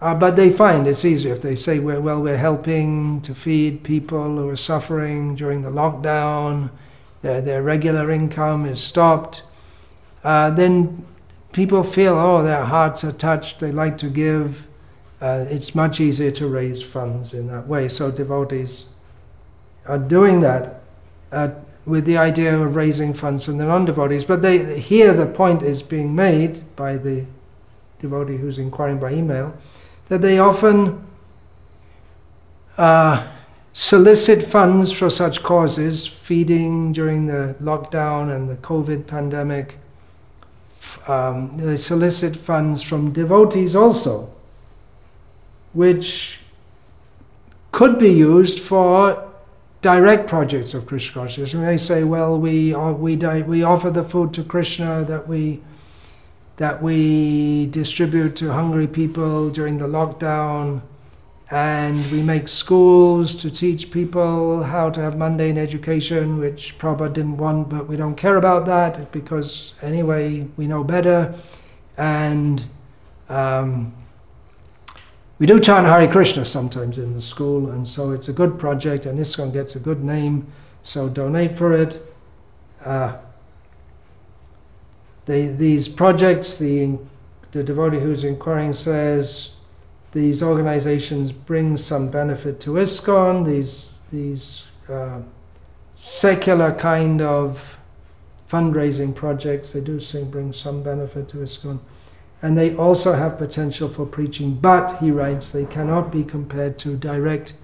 Uh, 0.00 0.14
but 0.14 0.36
they 0.36 0.50
find 0.50 0.86
it's 0.86 1.04
easier 1.04 1.32
if 1.32 1.40
they 1.40 1.54
say, 1.54 1.78
we're, 1.78 2.00
well, 2.00 2.20
we're 2.20 2.36
helping 2.36 3.20
to 3.22 3.34
feed 3.34 3.82
people 3.82 4.36
who 4.36 4.48
are 4.48 4.56
suffering 4.56 5.34
during 5.34 5.62
the 5.62 5.70
lockdown, 5.70 6.70
their, 7.22 7.40
their 7.40 7.62
regular 7.62 8.10
income 8.10 8.66
is 8.66 8.82
stopped. 8.82 9.42
Uh, 10.22 10.50
then 10.50 11.04
people 11.52 11.82
feel, 11.82 12.14
oh, 12.14 12.42
their 12.42 12.64
hearts 12.64 13.02
are 13.04 13.12
touched, 13.12 13.60
they 13.60 13.70
like 13.72 13.96
to 13.96 14.10
give. 14.10 14.66
Uh, 15.20 15.46
it's 15.48 15.74
much 15.74 16.00
easier 16.00 16.30
to 16.30 16.46
raise 16.46 16.82
funds 16.82 17.32
in 17.32 17.46
that 17.46 17.66
way. 17.66 17.88
So 17.88 18.10
devotees 18.10 18.86
are 19.86 19.98
doing 19.98 20.40
that 20.42 20.82
with 21.86 22.04
the 22.04 22.16
idea 22.16 22.58
of 22.58 22.76
raising 22.76 23.14
funds 23.14 23.44
from 23.44 23.58
the 23.58 23.64
non-devotees. 23.64 24.24
But 24.24 24.42
they, 24.42 24.78
here 24.80 25.14
the 25.14 25.26
point 25.26 25.62
is 25.62 25.82
being 25.82 26.14
made 26.14 26.60
by 26.76 26.98
the 26.98 27.24
devotee 28.00 28.36
who's 28.36 28.58
inquiring 28.58 28.98
by 28.98 29.12
email 29.12 29.56
that 30.08 30.20
they 30.22 30.38
often 30.38 31.04
uh, 32.76 33.26
solicit 33.72 34.46
funds 34.46 34.92
for 34.92 35.10
such 35.10 35.42
causes, 35.42 36.06
feeding 36.06 36.92
during 36.92 37.26
the 37.26 37.56
lockdown 37.60 38.34
and 38.34 38.48
the 38.48 38.56
COVID 38.56 39.06
pandemic. 39.06 39.78
Um, 41.08 41.52
they 41.56 41.76
solicit 41.76 42.36
funds 42.36 42.82
from 42.82 43.12
devotees 43.12 43.74
also, 43.74 44.30
which 45.72 46.40
could 47.72 47.98
be 47.98 48.10
used 48.10 48.60
for 48.60 49.30
direct 49.82 50.28
projects 50.28 50.72
of 50.72 50.86
Krishna 50.86 51.20
consciousness. 51.20 51.54
We 51.54 51.60
may 51.60 51.76
say, 51.76 52.04
well, 52.04 52.38
we, 52.38 52.74
we, 52.74 53.16
we 53.16 53.62
offer 53.62 53.90
the 53.90 54.04
food 54.04 54.32
to 54.34 54.44
Krishna 54.44 55.04
that 55.04 55.26
we, 55.28 55.60
that 56.56 56.82
we 56.82 57.66
distribute 57.66 58.36
to 58.36 58.52
hungry 58.52 58.86
people 58.86 59.50
during 59.50 59.78
the 59.78 59.86
lockdown, 59.86 60.82
and 61.50 62.10
we 62.10 62.22
make 62.22 62.48
schools 62.48 63.36
to 63.36 63.50
teach 63.50 63.90
people 63.90 64.62
how 64.62 64.90
to 64.90 65.00
have 65.00 65.16
mundane 65.16 65.58
education, 65.58 66.38
which 66.38 66.78
Prabhupada 66.78 67.12
didn't 67.12 67.36
want, 67.36 67.68
but 67.68 67.86
we 67.86 67.96
don't 67.96 68.16
care 68.16 68.36
about 68.36 68.66
that 68.66 69.12
because 69.12 69.74
anyway, 69.82 70.46
we 70.56 70.66
know 70.66 70.82
better. 70.82 71.34
And 71.96 72.64
um, 73.28 73.92
we 75.38 75.46
do 75.46 75.58
chant 75.58 75.86
Hare 75.86 76.10
Krishna 76.10 76.44
sometimes 76.44 76.98
in 76.98 77.14
the 77.14 77.20
school, 77.20 77.70
and 77.70 77.86
so 77.86 78.12
it's 78.12 78.28
a 78.28 78.32
good 78.32 78.58
project, 78.58 79.06
and 79.06 79.18
ISKCON 79.18 79.52
gets 79.52 79.76
a 79.76 79.80
good 79.80 80.02
name, 80.02 80.46
so 80.82 81.08
donate 81.08 81.56
for 81.56 81.72
it. 81.72 82.00
Uh, 82.84 83.18
these 85.26 85.88
projects, 85.88 86.58
the, 86.58 86.98
the 87.52 87.64
devotee 87.64 88.00
who's 88.00 88.24
inquiring 88.24 88.72
says, 88.72 89.52
these 90.12 90.42
organizations 90.42 91.32
bring 91.32 91.76
some 91.76 92.10
benefit 92.10 92.60
to 92.60 92.70
ISKCON, 92.72 93.44
these, 93.44 93.92
these 94.12 94.66
uh, 94.88 95.20
secular 95.92 96.72
kind 96.72 97.20
of 97.20 97.78
fundraising 98.46 99.14
projects, 99.14 99.72
they 99.72 99.80
do 99.80 99.98
seem 99.98 100.30
bring 100.30 100.52
some 100.52 100.82
benefit 100.82 101.28
to 101.28 101.38
ISKCON. 101.38 101.80
And 102.42 102.58
they 102.58 102.76
also 102.76 103.14
have 103.14 103.38
potential 103.38 103.88
for 103.88 104.04
preaching, 104.04 104.54
but, 104.54 104.98
he 104.98 105.10
writes, 105.10 105.50
they 105.50 105.64
cannot 105.64 106.12
be 106.12 106.22
compared 106.22 106.78
to 106.80 106.96
direct 106.96 107.54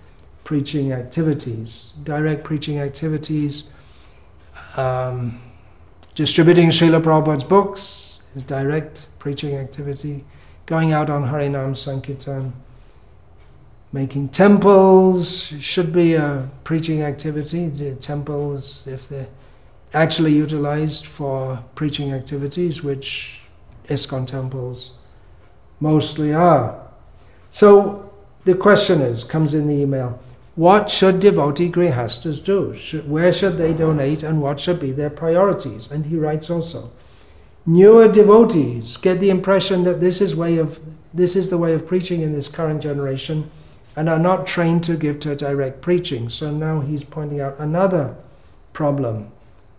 preaching 0.42 0.90
activities. 0.90 1.92
Direct 2.02 2.42
preaching 2.42 2.78
activities, 2.78 3.64
um, 4.76 5.40
distributing 6.14 6.68
Srila 6.68 7.02
Prabhupada's 7.02 7.44
books 7.44 8.20
is 8.34 8.42
direct 8.42 9.08
preaching 9.18 9.56
activity 9.56 10.24
going 10.70 10.92
out 10.92 11.10
on 11.10 11.24
Harinam 11.24 11.76
Sankirtan, 11.76 12.52
making 13.92 14.28
temples 14.28 15.52
should 15.58 15.92
be 15.92 16.14
a 16.14 16.48
preaching 16.62 17.02
activity. 17.02 17.66
The 17.66 17.96
temples, 17.96 18.86
if 18.86 19.08
they're 19.08 19.26
actually 19.92 20.32
utilized 20.32 21.08
for 21.08 21.64
preaching 21.74 22.12
activities, 22.12 22.84
which 22.84 23.42
ISKCON 23.88 24.28
temples 24.28 24.92
mostly 25.80 26.32
are. 26.32 26.80
So 27.50 28.12
the 28.44 28.54
question 28.54 29.00
is, 29.00 29.24
comes 29.24 29.54
in 29.54 29.66
the 29.66 29.74
email, 29.74 30.20
what 30.60 30.90
should 30.90 31.20
devotee 31.20 31.70
grihastas 31.70 32.44
do? 32.44 32.74
Should, 32.74 33.08
where 33.08 33.32
should 33.32 33.56
they 33.56 33.72
donate 33.72 34.22
and 34.22 34.42
what 34.42 34.60
should 34.60 34.78
be 34.78 34.92
their 34.92 35.08
priorities? 35.08 35.90
And 35.90 36.04
he 36.04 36.16
writes 36.16 36.50
also, 36.50 36.92
newer 37.64 38.08
devotees 38.08 38.98
get 38.98 39.20
the 39.20 39.30
impression 39.30 39.84
that 39.84 40.00
this 40.00 40.20
is 40.20 40.36
way 40.36 40.58
of 40.58 40.78
this 41.14 41.34
is 41.34 41.48
the 41.48 41.56
way 41.56 41.72
of 41.72 41.86
preaching 41.86 42.20
in 42.20 42.34
this 42.34 42.48
current 42.48 42.82
generation 42.82 43.50
and 43.96 44.06
are 44.06 44.18
not 44.18 44.46
trained 44.46 44.84
to 44.84 44.98
give 44.98 45.18
to 45.20 45.34
direct 45.34 45.80
preaching. 45.80 46.28
So 46.28 46.50
now 46.50 46.80
he's 46.80 47.04
pointing 47.04 47.40
out 47.40 47.56
another 47.58 48.14
problem 48.74 49.32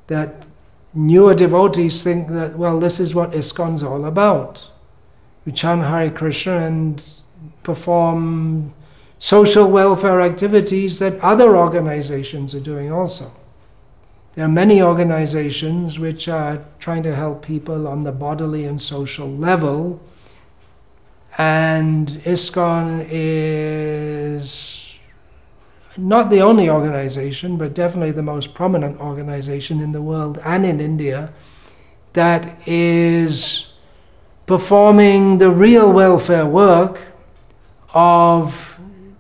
that 0.08 0.48
newer 0.96 1.36
devotees 1.36 2.04
think 2.04 2.30
that, 2.30 2.58
well, 2.58 2.80
this 2.80 3.00
is 3.00 3.14
what 3.14 3.34
ISKCON's 3.34 3.84
all 3.84 4.04
about. 4.04 4.72
We 5.46 5.52
chant 5.52 5.84
Hare 5.84 6.10
Krishna 6.10 6.58
and 6.58 7.22
perform 7.62 8.74
social 9.22 9.70
welfare 9.70 10.20
activities 10.20 10.98
that 10.98 11.14
other 11.20 11.56
organizations 11.56 12.56
are 12.56 12.60
doing 12.60 12.92
also. 12.92 13.32
There 14.34 14.44
are 14.44 14.50
many 14.50 14.82
organizations 14.82 16.00
which 16.00 16.28
are 16.28 16.66
trying 16.80 17.04
to 17.04 17.14
help 17.14 17.46
people 17.46 17.88
on 17.88 18.04
the 18.04 18.12
bodily 18.12 18.66
and 18.66 18.82
social 18.82 19.30
level, 19.30 20.02
and 21.38 22.08
ISKCON 22.26 23.08
is 23.12 24.98
not 25.98 26.32
the 26.32 26.42
only 26.42 26.68
organization, 26.68 27.58
but 27.58 27.76
definitely 27.76 28.12
the 28.14 28.24
most 28.24 28.56
prominent 28.56 29.00
organization 29.00 29.82
in 29.82 29.92
the 29.92 30.02
world 30.02 30.40
and 30.44 30.66
in 30.66 30.82
India 30.82 31.32
that 32.14 32.68
is 32.68 33.68
performing 34.48 35.38
the 35.38 35.52
real 35.52 35.94
welfare 35.94 36.48
work 36.48 37.14
of 37.94 38.71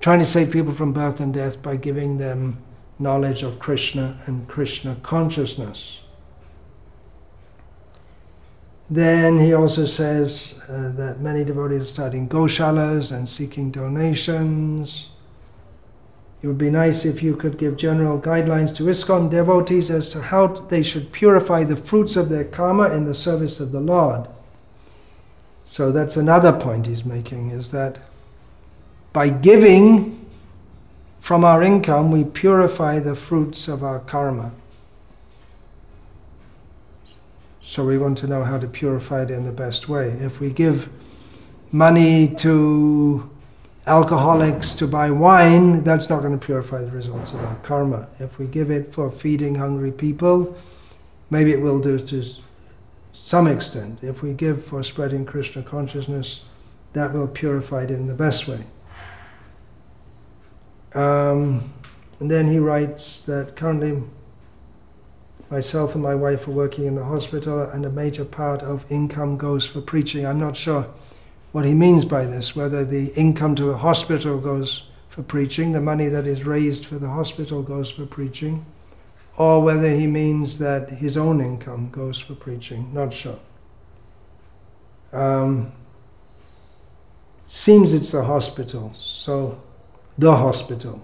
trying 0.01 0.19
to 0.19 0.25
save 0.25 0.51
people 0.51 0.73
from 0.73 0.91
birth 0.91 1.21
and 1.21 1.33
death 1.33 1.61
by 1.61 1.77
giving 1.77 2.17
them 2.17 2.57
knowledge 2.99 3.43
of 3.43 3.59
Krishna 3.59 4.19
and 4.25 4.47
Krishna 4.47 4.97
consciousness. 5.03 6.03
Then 8.89 9.39
he 9.39 9.53
also 9.53 9.85
says 9.85 10.59
uh, 10.67 10.91
that 10.95 11.21
many 11.21 11.45
devotees 11.45 11.83
are 11.83 11.85
starting 11.85 12.27
goshalas 12.27 13.15
and 13.15 13.29
seeking 13.29 13.71
donations. 13.71 15.11
It 16.41 16.47
would 16.47 16.57
be 16.57 16.71
nice 16.71 17.05
if 17.05 17.23
you 17.23 17.35
could 17.35 17.57
give 17.57 17.77
general 17.77 18.19
guidelines 18.19 18.75
to 18.75 18.83
ISKCON 18.83 19.29
devotees 19.29 19.89
as 19.89 20.09
to 20.09 20.21
how 20.21 20.47
they 20.47 20.83
should 20.83 21.11
purify 21.11 21.63
the 21.63 21.77
fruits 21.77 22.17
of 22.17 22.29
their 22.29 22.43
karma 22.43 22.93
in 22.93 23.05
the 23.05 23.13
service 23.13 23.59
of 23.59 23.71
the 23.71 23.79
Lord. 23.79 24.27
So 25.63 25.91
that's 25.91 26.17
another 26.17 26.51
point 26.51 26.87
he's 26.87 27.05
making 27.05 27.51
is 27.51 27.71
that 27.71 27.99
by 29.13 29.29
giving 29.29 30.17
from 31.19 31.43
our 31.43 31.61
income, 31.61 32.11
we 32.11 32.23
purify 32.23 32.99
the 32.99 33.15
fruits 33.15 33.67
of 33.67 33.83
our 33.83 33.99
karma. 33.99 34.53
So 37.61 37.85
we 37.85 37.97
want 37.97 38.17
to 38.19 38.27
know 38.27 38.43
how 38.43 38.57
to 38.57 38.67
purify 38.67 39.23
it 39.23 39.31
in 39.31 39.43
the 39.43 39.51
best 39.51 39.87
way. 39.87 40.09
If 40.09 40.39
we 40.39 40.51
give 40.51 40.89
money 41.71 42.27
to 42.35 43.29
alcoholics 43.85 44.73
to 44.75 44.87
buy 44.87 45.11
wine, 45.11 45.83
that's 45.83 46.09
not 46.09 46.21
going 46.21 46.37
to 46.37 46.43
purify 46.43 46.81
the 46.81 46.91
results 46.91 47.33
of 47.33 47.43
our 47.43 47.55
karma. 47.57 48.09
If 48.19 48.39
we 48.39 48.47
give 48.47 48.71
it 48.71 48.93
for 48.93 49.11
feeding 49.11 49.55
hungry 49.55 49.91
people, 49.91 50.57
maybe 51.29 51.51
it 51.51 51.61
will 51.61 51.79
do 51.79 51.99
to 51.99 52.23
some 53.13 53.47
extent. 53.47 54.03
If 54.03 54.23
we 54.23 54.33
give 54.33 54.63
for 54.63 54.81
spreading 54.83 55.25
Krishna 55.25 55.61
consciousness, 55.61 56.45
that 56.93 57.13
will 57.13 57.27
purify 57.27 57.83
it 57.83 57.91
in 57.91 58.07
the 58.07 58.13
best 58.13 58.47
way. 58.47 58.65
Um, 60.93 61.71
and 62.19 62.29
then 62.29 62.47
he 62.47 62.59
writes 62.59 63.21
that 63.23 63.55
currently 63.55 64.03
myself 65.49 65.95
and 65.95 66.03
my 66.03 66.15
wife 66.15 66.47
are 66.47 66.51
working 66.51 66.85
in 66.85 66.95
the 66.95 67.03
hospital, 67.03 67.61
and 67.61 67.85
a 67.85 67.89
major 67.89 68.23
part 68.23 68.63
of 68.63 68.89
income 68.91 69.37
goes 69.37 69.65
for 69.65 69.81
preaching. 69.81 70.25
I'm 70.25 70.39
not 70.39 70.55
sure 70.55 70.87
what 71.51 71.65
he 71.65 71.73
means 71.73 72.05
by 72.05 72.25
this, 72.25 72.55
whether 72.55 72.85
the 72.85 73.11
income 73.15 73.55
to 73.55 73.65
the 73.65 73.77
hospital 73.77 74.39
goes 74.39 74.83
for 75.09 75.23
preaching, 75.23 75.73
the 75.73 75.81
money 75.81 76.07
that 76.07 76.25
is 76.25 76.45
raised 76.45 76.85
for 76.85 76.95
the 76.95 77.09
hospital 77.09 77.61
goes 77.61 77.91
for 77.91 78.05
preaching, 78.05 78.65
or 79.37 79.61
whether 79.61 79.89
he 79.89 80.07
means 80.07 80.57
that 80.59 80.89
his 80.89 81.17
own 81.17 81.41
income 81.41 81.89
goes 81.89 82.17
for 82.17 82.33
preaching. 82.33 82.93
Not 82.93 83.11
sure. 83.11 83.39
Um, 85.11 85.73
seems 87.45 87.91
it's 87.91 88.11
the 88.11 88.23
hospital, 88.23 88.93
so 88.93 89.61
the 90.17 90.35
hospital, 90.35 91.01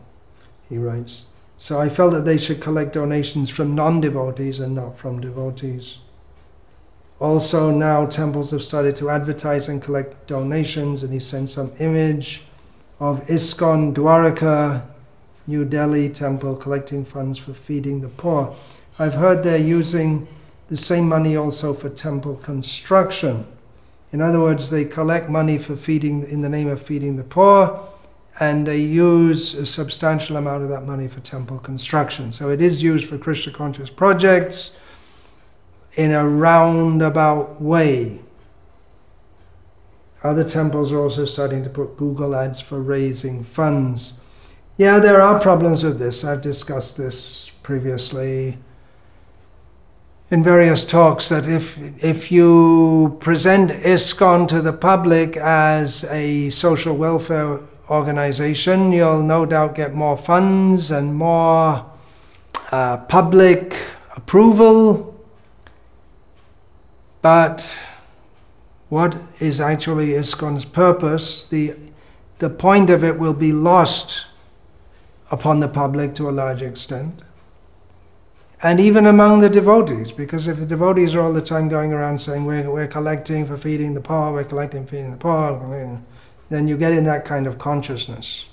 he 0.69 0.77
writes. 0.77 1.25
So 1.57 1.79
I 1.79 1.89
felt 1.89 2.13
that 2.13 2.25
they 2.25 2.37
should 2.37 2.61
collect 2.61 2.93
donations 2.93 3.49
from 3.49 3.73
non 3.73 3.99
devotees 3.99 4.59
and 4.59 4.75
not 4.75 4.97
from 4.97 5.19
devotees. 5.19 5.99
Also, 7.19 7.71
now 7.71 8.05
temples 8.05 8.51
have 8.51 8.61
started 8.61 8.95
to 8.97 9.09
advertise 9.09 9.67
and 9.67 9.81
collect 9.81 10.27
donations, 10.27 11.01
and 11.01 11.11
he 11.11 11.19
sent 11.19 11.49
some 11.49 11.71
image 11.79 12.43
of 12.99 13.25
ISKCON 13.25 13.93
Dwarka, 13.93 14.83
New 15.47 15.65
Delhi 15.65 16.09
temple, 16.09 16.55
collecting 16.55 17.03
funds 17.03 17.39
for 17.39 17.53
feeding 17.53 18.01
the 18.01 18.09
poor. 18.09 18.55
I've 18.99 19.15
heard 19.15 19.43
they're 19.43 19.57
using 19.57 20.27
the 20.67 20.77
same 20.77 21.07
money 21.07 21.35
also 21.35 21.73
for 21.73 21.89
temple 21.89 22.35
construction. 22.35 23.47
In 24.11 24.21
other 24.21 24.39
words, 24.39 24.69
they 24.69 24.85
collect 24.85 25.29
money 25.29 25.57
for 25.57 25.75
feeding 25.75 26.23
in 26.23 26.41
the 26.41 26.49
name 26.49 26.67
of 26.67 26.81
feeding 26.81 27.15
the 27.15 27.23
poor, 27.23 27.87
and 28.39 28.67
they 28.67 28.77
use 28.77 29.53
a 29.55 29.65
substantial 29.65 30.37
amount 30.37 30.63
of 30.63 30.69
that 30.69 30.85
money 30.85 31.07
for 31.07 31.19
temple 31.21 31.57
construction. 31.59 32.31
So 32.31 32.49
it 32.49 32.61
is 32.61 32.83
used 32.83 33.09
for 33.09 33.17
Krishna 33.17 33.51
conscious 33.51 33.89
projects 33.89 34.71
in 35.95 36.11
a 36.11 36.27
roundabout 36.27 37.59
way. 37.59 38.19
Other 40.23 40.43
temples 40.43 40.91
are 40.91 40.99
also 40.99 41.25
starting 41.25 41.63
to 41.63 41.69
put 41.69 41.97
Google 41.97 42.35
ads 42.35 42.61
for 42.61 42.81
raising 42.81 43.43
funds. 43.43 44.13
Yeah, 44.75 44.99
there 44.99 45.21
are 45.21 45.39
problems 45.39 45.83
with 45.83 45.97
this. 45.97 46.23
I've 46.23 46.41
discussed 46.41 46.97
this 46.97 47.51
previously 47.63 48.57
in 50.29 50.43
various 50.43 50.83
talks 50.83 51.29
that 51.29 51.47
if 51.47 51.79
if 52.03 52.31
you 52.31 53.17
present 53.19 53.71
ISKCON 53.71 54.47
to 54.49 54.61
the 54.61 54.73
public 54.73 55.37
as 55.37 56.03
a 56.05 56.49
social 56.49 56.95
welfare 56.95 57.59
organization, 57.89 58.91
you'll 58.91 59.23
no 59.23 59.45
doubt 59.45 59.75
get 59.75 59.93
more 59.93 60.17
funds 60.17 60.91
and 60.91 61.15
more 61.15 61.85
uh, 62.71 62.97
public 62.97 63.77
approval, 64.15 65.17
but 67.21 67.81
what 68.89 69.17
is 69.39 69.59
actually 69.59 70.09
ISKCON's 70.09 70.65
purpose, 70.65 71.43
the, 71.43 71.75
the 72.39 72.49
point 72.49 72.89
of 72.89 73.03
it 73.03 73.17
will 73.17 73.33
be 73.33 73.51
lost 73.51 74.25
upon 75.29 75.59
the 75.59 75.67
public 75.67 76.13
to 76.15 76.29
a 76.29 76.31
large 76.31 76.61
extent. 76.61 77.21
And 78.63 78.79
even 78.79 79.05
among 79.05 79.41
the 79.41 79.49
devotees, 79.49 80.11
because 80.11 80.47
if 80.47 80.57
the 80.57 80.65
devotees 80.65 81.13
are 81.13 81.21
all 81.21 81.33
the 81.33 81.41
time 81.41 81.69
going 81.69 81.93
around 81.93 82.19
saying, 82.19 82.45
we're, 82.45 82.71
we're 82.71 82.87
collecting 82.87 83.45
for 83.45 83.55
feeding 83.55 83.93
the 83.93 84.01
poor, 84.01 84.33
we're 84.33 84.45
collecting 84.45 84.85
for 84.85 84.95
feeding 84.95 85.11
the 85.11 85.17
poor, 85.17 85.53
then 86.49 86.67
you 86.67 86.77
get 86.77 86.91
in 86.91 87.03
that 87.05 87.25
kind 87.25 87.47
of 87.47 87.57
consciousness. 87.57 88.47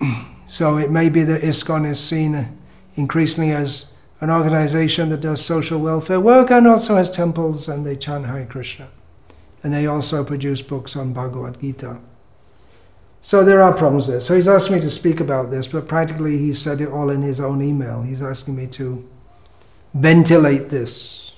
so 0.46 0.76
it 0.76 0.90
may 0.90 1.08
be 1.08 1.22
that 1.22 1.42
ISKCON 1.42 1.88
is 1.88 2.00
seen 2.00 2.58
increasingly 2.94 3.52
as 3.52 3.86
an 4.20 4.30
organization 4.30 5.08
that 5.08 5.20
does 5.20 5.44
social 5.44 5.80
welfare 5.80 6.20
work 6.20 6.50
and 6.50 6.66
also 6.66 6.96
has 6.96 7.10
temples 7.10 7.68
and 7.68 7.86
they 7.86 7.96
chant 7.96 8.26
Hare 8.26 8.44
Krishna. 8.44 8.88
And 9.62 9.72
they 9.72 9.86
also 9.86 10.24
produce 10.24 10.62
books 10.62 10.96
on 10.96 11.12
Bhagavad 11.12 11.60
Gita. 11.60 11.98
So 13.22 13.44
there 13.44 13.62
are 13.62 13.74
problems 13.74 14.06
there. 14.06 14.20
So 14.20 14.34
he's 14.34 14.48
asked 14.48 14.70
me 14.70 14.80
to 14.80 14.90
speak 14.90 15.20
about 15.20 15.50
this, 15.50 15.66
but 15.66 15.86
practically 15.86 16.38
he 16.38 16.54
said 16.54 16.80
it 16.80 16.88
all 16.88 17.10
in 17.10 17.20
his 17.20 17.40
own 17.40 17.62
email. 17.62 18.02
He's 18.02 18.22
asking 18.22 18.56
me 18.56 18.66
to 18.68 19.06
ventilate 19.92 20.70
this, 20.70 21.32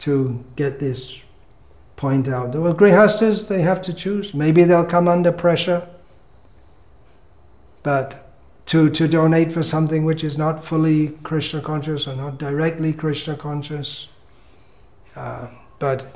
to 0.00 0.44
get 0.56 0.80
this 0.80 1.20
point 1.98 2.28
out. 2.28 2.54
Well, 2.54 2.74
Grihastas, 2.74 3.48
they 3.48 3.60
have 3.60 3.82
to 3.82 3.92
choose. 3.92 4.32
Maybe 4.32 4.62
they'll 4.64 4.86
come 4.86 5.08
under 5.08 5.32
pressure, 5.32 5.86
but 7.82 8.24
to, 8.66 8.88
to 8.88 9.08
donate 9.08 9.50
for 9.50 9.62
something 9.62 10.04
which 10.04 10.22
is 10.22 10.38
not 10.38 10.64
fully 10.64 11.08
Krishna 11.24 11.60
conscious 11.60 12.06
or 12.06 12.14
not 12.14 12.38
directly 12.38 12.92
Krishna 12.92 13.34
conscious. 13.34 14.08
Uh, 15.16 15.48
but 15.80 16.06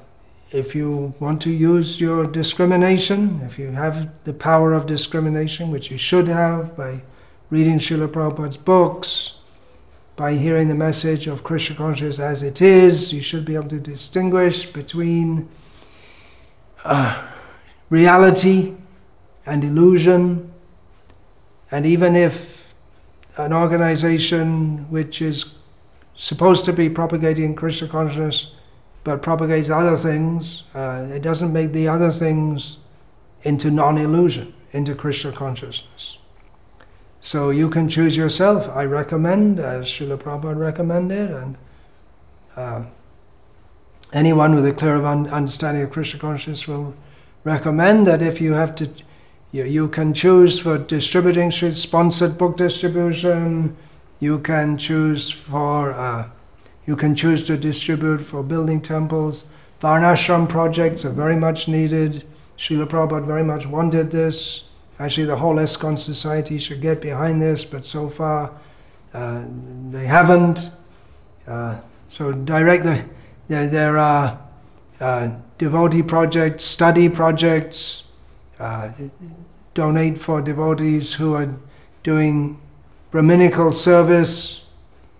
if 0.53 0.75
you 0.75 1.15
want 1.19 1.43
to 1.43 1.51
use 1.51 2.01
your 2.01 2.27
discrimination, 2.27 3.41
if 3.45 3.59
you 3.59 3.73
have 3.73 4.11
the 4.23 4.35
power 4.35 4.73
of 4.73 4.87
discrimination, 4.87 5.73
which 5.73 5.91
you 5.91 5.99
should 5.99 6.29
have 6.29 6.77
by 6.77 7.03
reading 7.51 7.79
Srila 7.79 8.09
Prabhupada's 8.09 8.57
books, 8.57 9.35
by 10.15 10.35
hearing 10.35 10.69
the 10.69 10.75
message 10.77 11.27
of 11.27 11.43
Krishna 11.43 11.75
consciousness 11.75 12.21
as 12.21 12.43
it 12.45 12.63
is, 12.63 13.13
you 13.13 13.21
should 13.21 13.45
be 13.45 13.57
able 13.57 13.69
to 13.69 13.81
distinguish 13.81 14.67
between 14.67 15.49
uh, 16.85 17.27
reality 17.91 18.75
and 19.47 19.65
illusion. 19.65 20.53
And 21.71 21.87
even 21.87 22.17
if 22.17 22.75
an 23.39 23.53
organization 23.53 24.91
which 24.91 25.23
is 25.23 25.53
supposed 26.17 26.65
to 26.67 26.73
be 26.73 26.89
propagating 26.89 27.55
Krishna 27.55 27.89
consciousness 27.89 28.53
but 29.05 29.23
propagates 29.23 29.71
other 29.71 29.97
things. 29.97 30.65
Uh, 30.75 31.09
it 31.11 31.23
doesn't 31.23 31.53
make 31.53 31.73
the 31.73 31.89
other 31.89 32.11
things 32.11 32.79
into 33.43 33.71
non 33.71 33.99
illusion, 33.99 34.55
into 34.73 34.95
Krishna 34.95 35.33
consciousness. 35.33 36.19
So 37.21 37.51
you 37.51 37.69
can 37.69 37.89
choose 37.89 38.17
yourself. 38.17 38.69
I 38.69 38.85
recommend, 38.85 39.59
as 39.59 39.87
Srila 39.87 40.19
Prabhupada 40.19 40.57
recommended, 40.57 41.31
and 41.31 41.57
uh, 42.57 42.85
anyone 44.13 44.55
with 44.55 44.67
a 44.67 44.73
clear 44.73 45.03
understanding 45.03 45.83
of 45.83 45.91
Krishna 45.91 46.21
consciousness 46.21 46.69
will 46.69 46.95
recommend 47.45 48.07
that 48.07 48.23
if 48.23 48.41
you 48.41 48.53
have 48.53 48.75
to, 48.77 48.91
you, 49.51 49.65
you 49.65 49.89
can 49.89 50.15
choose 50.15 50.61
for 50.61 50.79
distributing 50.79 51.51
sponsored 51.51 52.39
book 52.39 52.57
distribution, 52.57 53.77
you 54.21 54.39
can 54.39 54.79
choose 54.79 55.31
for 55.31 55.93
uh, 55.93 56.29
you 56.85 56.97
can 56.97 57.15
choose 57.15 57.45
to 57.45 57.57
distribute 57.57 58.21
for 58.21 58.43
building 58.43 58.81
temples. 58.81 59.47
Varnashram 59.81 60.49
projects 60.49 61.05
are 61.05 61.11
very 61.13 61.37
much 61.37 61.69
needed. 61.69 62.25
Srila 62.57 62.87
Prabhupada 62.87 63.27
very 63.27 63.45
much 63.45 63.67
wanted 63.67 64.11
this. 64.11 64.65
Actually, 64.99 65.27
the 65.27 65.37
whole 65.37 65.57
ISKCON 65.57 65.99
society 65.99 66.59
should 66.59 66.81
get 66.81 67.01
behind 67.01 67.41
this, 67.41 67.65
but 67.65 67.87
so 67.87 68.09
far 68.09 68.53
uh, 69.15 69.45
they 69.91 70.07
haven't. 70.07 70.71
Uh, 71.47 71.81
so 72.07 72.31
directly, 72.33 73.03
there, 73.49 73.67
there 73.69 73.99
are 73.99 74.41
uh, 75.01 75.31
devotee 75.59 76.03
projects, 76.03 76.65
study 76.65 77.09
projects, 77.09 78.05
uh, 78.59 78.91
donate 79.75 80.19
for 80.19 80.41
devotees 80.41 81.15
who 81.15 81.35
are 81.35 81.55
doing 82.03 82.61
Brahminical 83.11 83.73
service, 83.73 84.65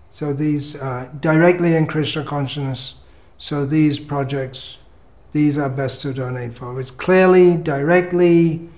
so 0.09 0.33
these 0.33 0.75
uh, 0.75 1.09
directly 1.19 1.75
in 1.75 1.85
Krishna 1.85 2.23
consciousness. 2.23 2.95
So 3.37 3.65
these 3.65 3.99
projects, 3.99 4.77
these 5.31 5.57
are 5.57 5.69
best 5.69 6.01
to 6.01 6.13
donate 6.13 6.53
for. 6.53 6.79
It's 6.79 6.91
clearly, 6.91 7.57
directly, 7.57 8.69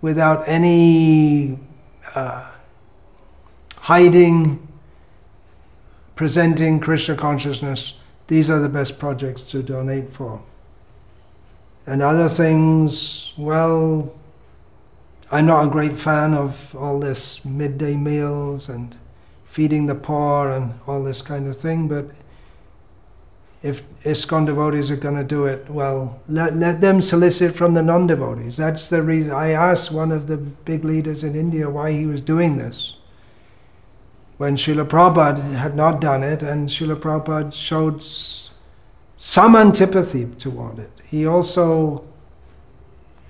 without 0.00 0.42
any 0.46 1.58
uh, 2.14 2.50
hiding, 3.78 4.66
presenting 6.14 6.80
Krishna 6.80 7.14
consciousness. 7.14 7.94
These 8.28 8.50
are 8.50 8.58
the 8.58 8.68
best 8.68 8.98
projects 8.98 9.42
to 9.42 9.62
donate 9.62 10.10
for. 10.10 10.42
And 11.86 12.02
other 12.02 12.28
things, 12.28 13.32
well, 13.36 14.12
I'm 15.30 15.46
not 15.46 15.66
a 15.66 15.70
great 15.70 15.98
fan 15.98 16.34
of 16.34 16.74
all 16.74 16.98
this 16.98 17.44
midday 17.44 17.96
meals 17.96 18.68
and 18.68 18.96
feeding 19.44 19.86
the 19.86 19.94
poor 19.94 20.50
and 20.50 20.74
all 20.86 21.02
this 21.02 21.22
kind 21.22 21.48
of 21.48 21.56
thing, 21.56 21.88
but 21.88 22.06
if 23.62 23.82
ISKCON 24.02 24.46
devotees 24.46 24.90
are 24.90 24.96
going 24.96 25.16
to 25.16 25.24
do 25.24 25.46
it, 25.46 25.68
well, 25.70 26.20
let, 26.28 26.54
let 26.54 26.80
them 26.80 27.00
solicit 27.00 27.56
from 27.56 27.74
the 27.74 27.82
non 27.82 28.06
devotees. 28.06 28.56
That's 28.56 28.88
the 28.88 29.02
reason. 29.02 29.32
I 29.32 29.50
asked 29.50 29.90
one 29.90 30.12
of 30.12 30.26
the 30.26 30.36
big 30.36 30.84
leaders 30.84 31.24
in 31.24 31.34
India 31.34 31.68
why 31.68 31.92
he 31.92 32.06
was 32.06 32.20
doing 32.20 32.56
this. 32.56 32.96
When 34.38 34.56
Srila 34.56 34.86
Prabhupada 34.86 35.54
had 35.54 35.74
not 35.74 36.00
done 36.00 36.22
it, 36.22 36.42
and 36.42 36.68
Srila 36.68 36.96
Prabhupada 36.96 37.52
showed 37.52 38.02
some 39.16 39.56
antipathy 39.56 40.26
toward 40.26 40.78
it. 40.78 40.90
He 41.06 41.26
also, 41.26 42.04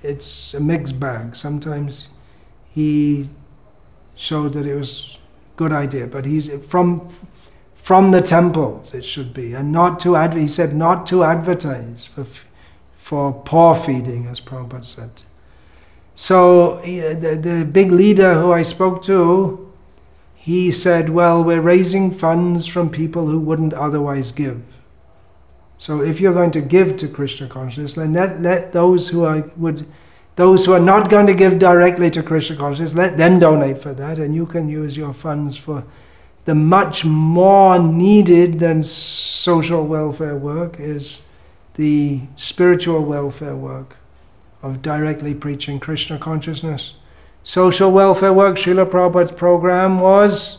it's 0.02 0.52
a 0.54 0.60
mixed 0.60 0.98
bag. 0.98 1.36
Sometimes 1.36 2.08
he 2.68 3.26
showed 4.16 4.54
that 4.54 4.66
it 4.66 4.74
was 4.74 5.18
a 5.54 5.56
good 5.56 5.72
idea. 5.72 6.06
But 6.06 6.24
he's 6.26 6.52
from 6.66 7.08
from 7.76 8.10
the 8.10 8.20
temples 8.20 8.92
it 8.94 9.04
should 9.04 9.32
be, 9.32 9.52
and 9.52 9.70
not 9.70 10.00
to 10.00 10.16
he 10.30 10.48
said 10.48 10.74
not 10.74 11.06
to 11.06 11.22
advertise 11.22 12.04
for 12.04 12.26
for 12.96 13.32
poor 13.32 13.76
feeding, 13.76 14.26
as 14.26 14.40
Prabhupada 14.40 14.84
said. 14.84 15.22
So 16.16 16.80
the, 16.80 17.38
the 17.40 17.64
big 17.64 17.92
leader 17.92 18.34
who 18.34 18.52
I 18.52 18.62
spoke 18.62 19.02
to, 19.02 19.65
he 20.46 20.70
said, 20.70 21.10
"Well, 21.10 21.42
we're 21.42 21.60
raising 21.60 22.12
funds 22.12 22.68
from 22.68 22.88
people 22.88 23.26
who 23.26 23.40
wouldn't 23.40 23.72
otherwise 23.72 24.30
give." 24.30 24.62
So 25.76 26.02
if 26.02 26.20
you're 26.20 26.32
going 26.32 26.52
to 26.52 26.60
give 26.60 26.96
to 26.98 27.08
Krishna 27.08 27.48
consciousness, 27.48 27.94
then 27.94 28.12
let, 28.12 28.40
let 28.40 28.72
those 28.72 29.08
who 29.08 29.24
are, 29.24 29.50
would 29.56 29.84
those 30.36 30.64
who 30.64 30.72
are 30.72 30.86
not 30.94 31.10
going 31.10 31.26
to 31.26 31.34
give 31.34 31.58
directly 31.58 32.10
to 32.10 32.22
Krishna 32.22 32.54
consciousness, 32.54 32.94
let 32.94 33.18
them 33.18 33.40
donate 33.40 33.78
for 33.78 33.92
that, 33.94 34.20
and 34.20 34.36
you 34.36 34.46
can 34.46 34.68
use 34.68 34.96
your 34.96 35.12
funds 35.12 35.56
for 35.56 35.82
the 36.44 36.54
much 36.54 37.04
more 37.04 37.80
needed 37.80 38.60
than 38.60 38.84
social 38.84 39.84
welfare 39.84 40.36
work 40.36 40.78
is 40.78 41.22
the 41.74 42.20
spiritual 42.36 43.04
welfare 43.04 43.56
work 43.56 43.96
of 44.62 44.80
directly 44.80 45.34
preaching 45.34 45.80
Krishna 45.80 46.18
consciousness. 46.20 46.94
Social 47.46 47.92
welfare 47.92 48.32
work, 48.32 48.56
Srila 48.56 48.90
Prabhupada's 48.90 49.30
program 49.30 50.00
was 50.00 50.58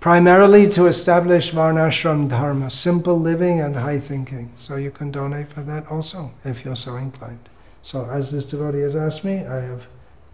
primarily 0.00 0.66
to 0.70 0.86
establish 0.86 1.52
Varnashram 1.52 2.26
Dharma, 2.26 2.70
simple 2.70 3.20
living 3.20 3.60
and 3.60 3.76
high 3.76 3.98
thinking. 3.98 4.50
So 4.56 4.76
you 4.76 4.90
can 4.90 5.10
donate 5.10 5.48
for 5.48 5.60
that 5.60 5.86
also 5.88 6.30
if 6.42 6.64
you're 6.64 6.74
so 6.74 6.96
inclined. 6.96 7.50
So, 7.82 8.08
as 8.10 8.32
this 8.32 8.46
devotee 8.46 8.80
has 8.80 8.96
asked 8.96 9.26
me, 9.26 9.44
I 9.44 9.60
have 9.60 9.86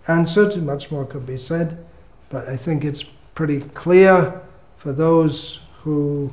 answered. 0.06 0.54
Much 0.62 0.92
more 0.92 1.04
could 1.04 1.26
be 1.26 1.36
said, 1.36 1.84
but 2.28 2.48
I 2.48 2.56
think 2.56 2.84
it's 2.84 3.02
pretty 3.34 3.62
clear 3.74 4.40
for 4.76 4.92
those 4.92 5.58
who 5.82 6.32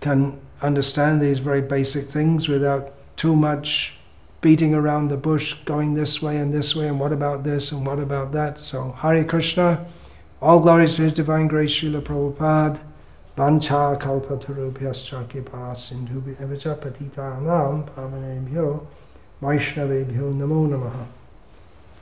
can 0.00 0.38
understand 0.62 1.20
these 1.20 1.40
very 1.40 1.60
basic 1.60 2.08
things 2.08 2.46
without 2.46 2.92
too 3.16 3.34
much 3.34 3.96
beating 4.46 4.76
around 4.76 5.08
the 5.08 5.16
bush, 5.16 5.54
going 5.64 5.94
this 5.94 6.22
way 6.22 6.36
and 6.36 6.54
this 6.54 6.76
way, 6.76 6.86
and 6.86 7.00
what 7.00 7.12
about 7.12 7.42
this 7.42 7.72
and 7.72 7.84
what 7.84 7.98
about 7.98 8.30
that. 8.30 8.56
So, 8.56 8.92
Hare 8.92 9.24
Krishna, 9.24 9.84
all 10.40 10.60
glories 10.60 10.94
to 10.94 11.02
His 11.02 11.14
Divine 11.14 11.48
Grace, 11.48 11.74
Srila 11.74 12.00
Prabhupada, 12.00 12.80
Vancha 13.36 13.98
Kalpatarubhyascha 13.98 15.28
Kripa 15.28 15.74
Sindhu 15.74 16.20
Evajapatita 16.36 17.38
Anam 17.38 17.86
Pavanebhyo 17.86 18.86
Vaishnavebhyo 19.42 20.32
Namo 20.32 20.68
Namaha. 20.68 21.06